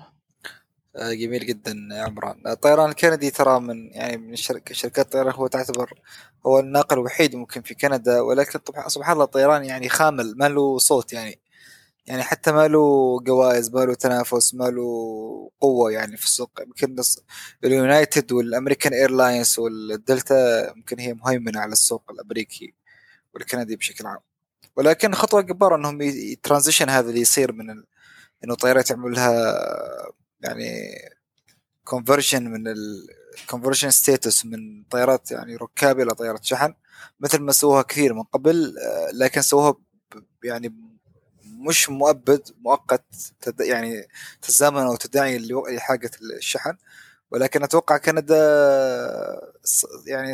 [0.97, 2.47] آه، جميل جدا يا عمران.
[2.47, 5.93] الطيران الكندي ترى من يعني من الشركة شركات الطيران هو تعتبر
[6.47, 11.13] هو الناقل الوحيد ممكن في كندا ولكن سبحان الله الطيران يعني خامل ما له صوت
[11.13, 11.41] يعني.
[12.09, 16.61] يعني حتى ما له جوائز ما له تنافس ما له قوة يعني في السوق.
[16.61, 16.97] يمكن
[17.65, 22.75] اليونايتد وال American Airlines والدلتا يمكن هي مهيمنة على السوق الأمريكي
[23.35, 24.21] والكندي بشكل عام.
[24.77, 27.87] ولكن خطوة جباره إنهم ي transition هذا اللي يصير من ال...
[28.45, 29.59] إنه طائرات يعمل لها
[30.41, 30.93] يعني
[31.85, 32.65] conversion من
[33.39, 36.75] ال conversion states من طيارات يعني ركاب إلى طيارات شحن.
[37.21, 39.75] مثل ما سووها كثير من قبل آه، لكن سووها
[40.45, 40.88] يعني
[41.59, 43.05] مش مؤبد مؤقت
[43.41, 44.09] تد يعني
[44.43, 45.39] تزامن أو تداعي
[45.71, 46.77] لحاجة الشحن
[47.31, 48.37] ولكن أتوقع كندا
[50.07, 50.33] يعني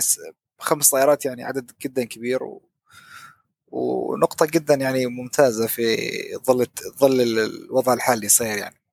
[0.59, 2.63] خمس طائرات يعني عدد جدا كبير و
[3.73, 5.97] ونقطة جدا يعني ممتازة في
[6.47, 6.67] ظل
[6.99, 8.84] ظل الوضع الحالي صاير يعني.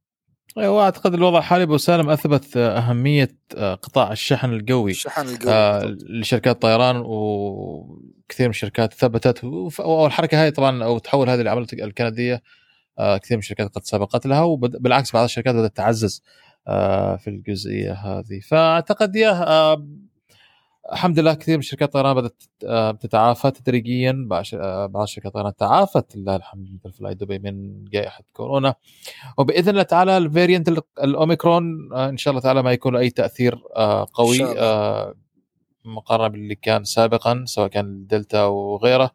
[0.57, 5.97] أيوه اعتقد الوضع الحالي أبو سالم أثبت أهمية آه، قطاع الشحن القوي الشحن القوي آه
[6.09, 9.43] لشركات الطيران وكثير من الشركات ثبتت
[9.79, 12.41] والحركه هذه طبعا أو تحول هذه العمله الكندية
[12.99, 16.23] آه كثير من الشركات قد سبقت لها وبالعكس بعض الشركات بدأت تعزز
[16.67, 18.39] آه في الجزئية هذه.
[18.47, 19.87] فأعتقد يا آه
[20.91, 25.55] الحمد لله كثير من شركات الطيران بدأت آه، تتعافى تدريجيا آه، بعض شركات الطيران.
[25.55, 28.75] تعافت لله الحمد مثل فلاي دبي من جائحة كورونا.
[29.37, 30.69] وبإذن الله تعالى ال variant
[31.03, 33.59] الأوميكرون آه، إن شاء الله تعالى ما يكون له أي تأثير
[34.13, 34.39] قوي
[35.85, 39.11] مقارنة باللي كان سابقا سواء كان الدلتا وغيره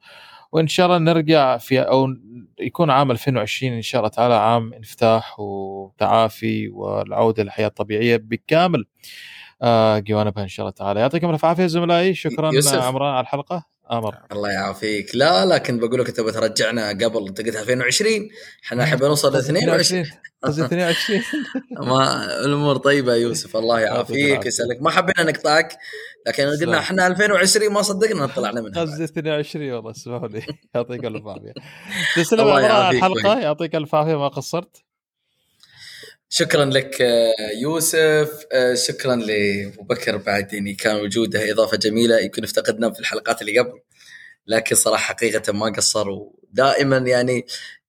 [0.53, 2.09] وإن شاء الله نرجع في أو
[2.61, 8.85] يكون عام 2020 إن شاء الله تعالى عام انفتاح وتعافي والعودة للحياة الطبيعية بكامل.
[9.62, 11.00] آه جوانبها إن شاء الله تعالى.
[11.00, 12.14] يعطيكم الف عافية زملائي.
[12.14, 12.74] شكرا يوسف.
[12.82, 13.66] عمران على الحلقة.
[13.90, 14.14] آمر.
[14.32, 15.10] الله يعافيك.
[15.14, 18.28] لا لكن بقول لك تبغى ترجعنا قبل انت قلت 2020
[18.66, 20.06] إحنا نحب نوصل ل 22
[20.44, 21.22] 22
[21.70, 23.56] ما الأمور طيبة يوسف.
[23.56, 24.82] الله يعافيك يسلمك.
[24.82, 25.78] ما حبينا نقطعك
[26.26, 30.42] لكن قلنا إحنا 2020 ما صدقنا طلعنا منها قصدي 22 والله اسمحوا لي.
[30.74, 31.52] يعطيك الف عافية.
[32.16, 33.38] تسلم على الحلقة.
[33.40, 34.85] يعطيك الف عافية ما قصرت.
[36.28, 38.47] شكرا لك آه، يوسف.
[38.53, 42.19] آه، شكرا لأبو بكر بعد يعني كان وجوده إضافة جميلة.
[42.19, 43.81] يمكن افتقدناه في الحلقات اللي قبل
[44.47, 47.47] لكن صراحة حقيقة ما قصر ودائما يعني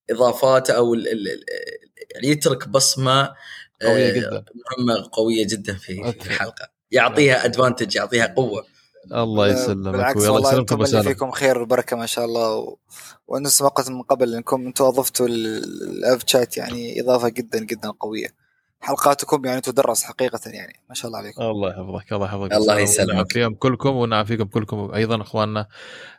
[0.09, 3.35] اضافاته أو يعني يترك بصمة آه،
[3.81, 4.45] قويه جدا.
[4.77, 6.71] مهمة قوية جدا في, في الحلقة.
[6.91, 8.65] يعطيها ادفانتج يعطيها قوة.
[9.13, 12.77] الله يسلمك بالعكس والله يسلمكم فيكم خير وبركة ما شاء الله و...
[13.27, 18.47] وأنتم سبقت من قبل إنكم أنتم أضفتوا الاف شات يعني إضافة جدا جدا قوية.
[18.79, 21.41] حلقاتكم يعني تدرس حقيقة يعني ما شاء الله عليكم.
[21.41, 22.53] الله يحفظك الله يحفظك.
[22.53, 23.31] الله يسلمك.
[23.31, 25.67] فيهم كلكم ونعافيكم كلكم أيضا إخواننا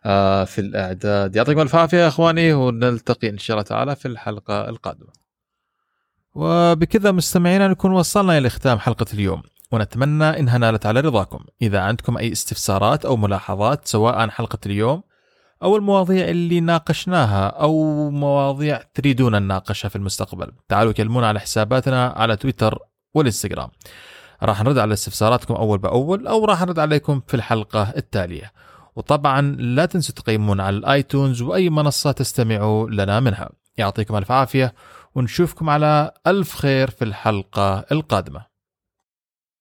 [0.05, 1.37] آه، في الأعداد.
[1.37, 5.13] يعطيكم ألف عافية يا إخواني ونلتقي إن شاء الله تعالى في الحلقة القادمة.
[6.35, 9.43] وبكذا مستمعينا نكون وصلنا إلى ختام حلقة اليوم.
[9.73, 11.45] ونتمنى إنها نالت على رضاكم.
[11.63, 15.03] إذا عندكم أي استفسارات أو ملاحظات سواء عن حلقة اليوم
[15.63, 22.37] أو المواضيع اللي ناقشناها أو مواضيع تريدون نناقشها في المستقبل تعالوا كلمونا على حساباتنا على
[22.37, 22.79] تويتر
[23.15, 23.69] والإنستغرام.
[24.43, 28.53] راح نرد على استفساراتكم أول بأول أو راح نرد عليكم في الحلقة التالية.
[28.97, 33.51] وطبعا لا تنسوا تقيمون على الآيتونز وأي منصة تستمعوا لنا منها.
[33.77, 34.75] يعطيكم ألف عافية
[35.15, 38.48] ونشوفكم على ألف خير في الحلقة القادمة.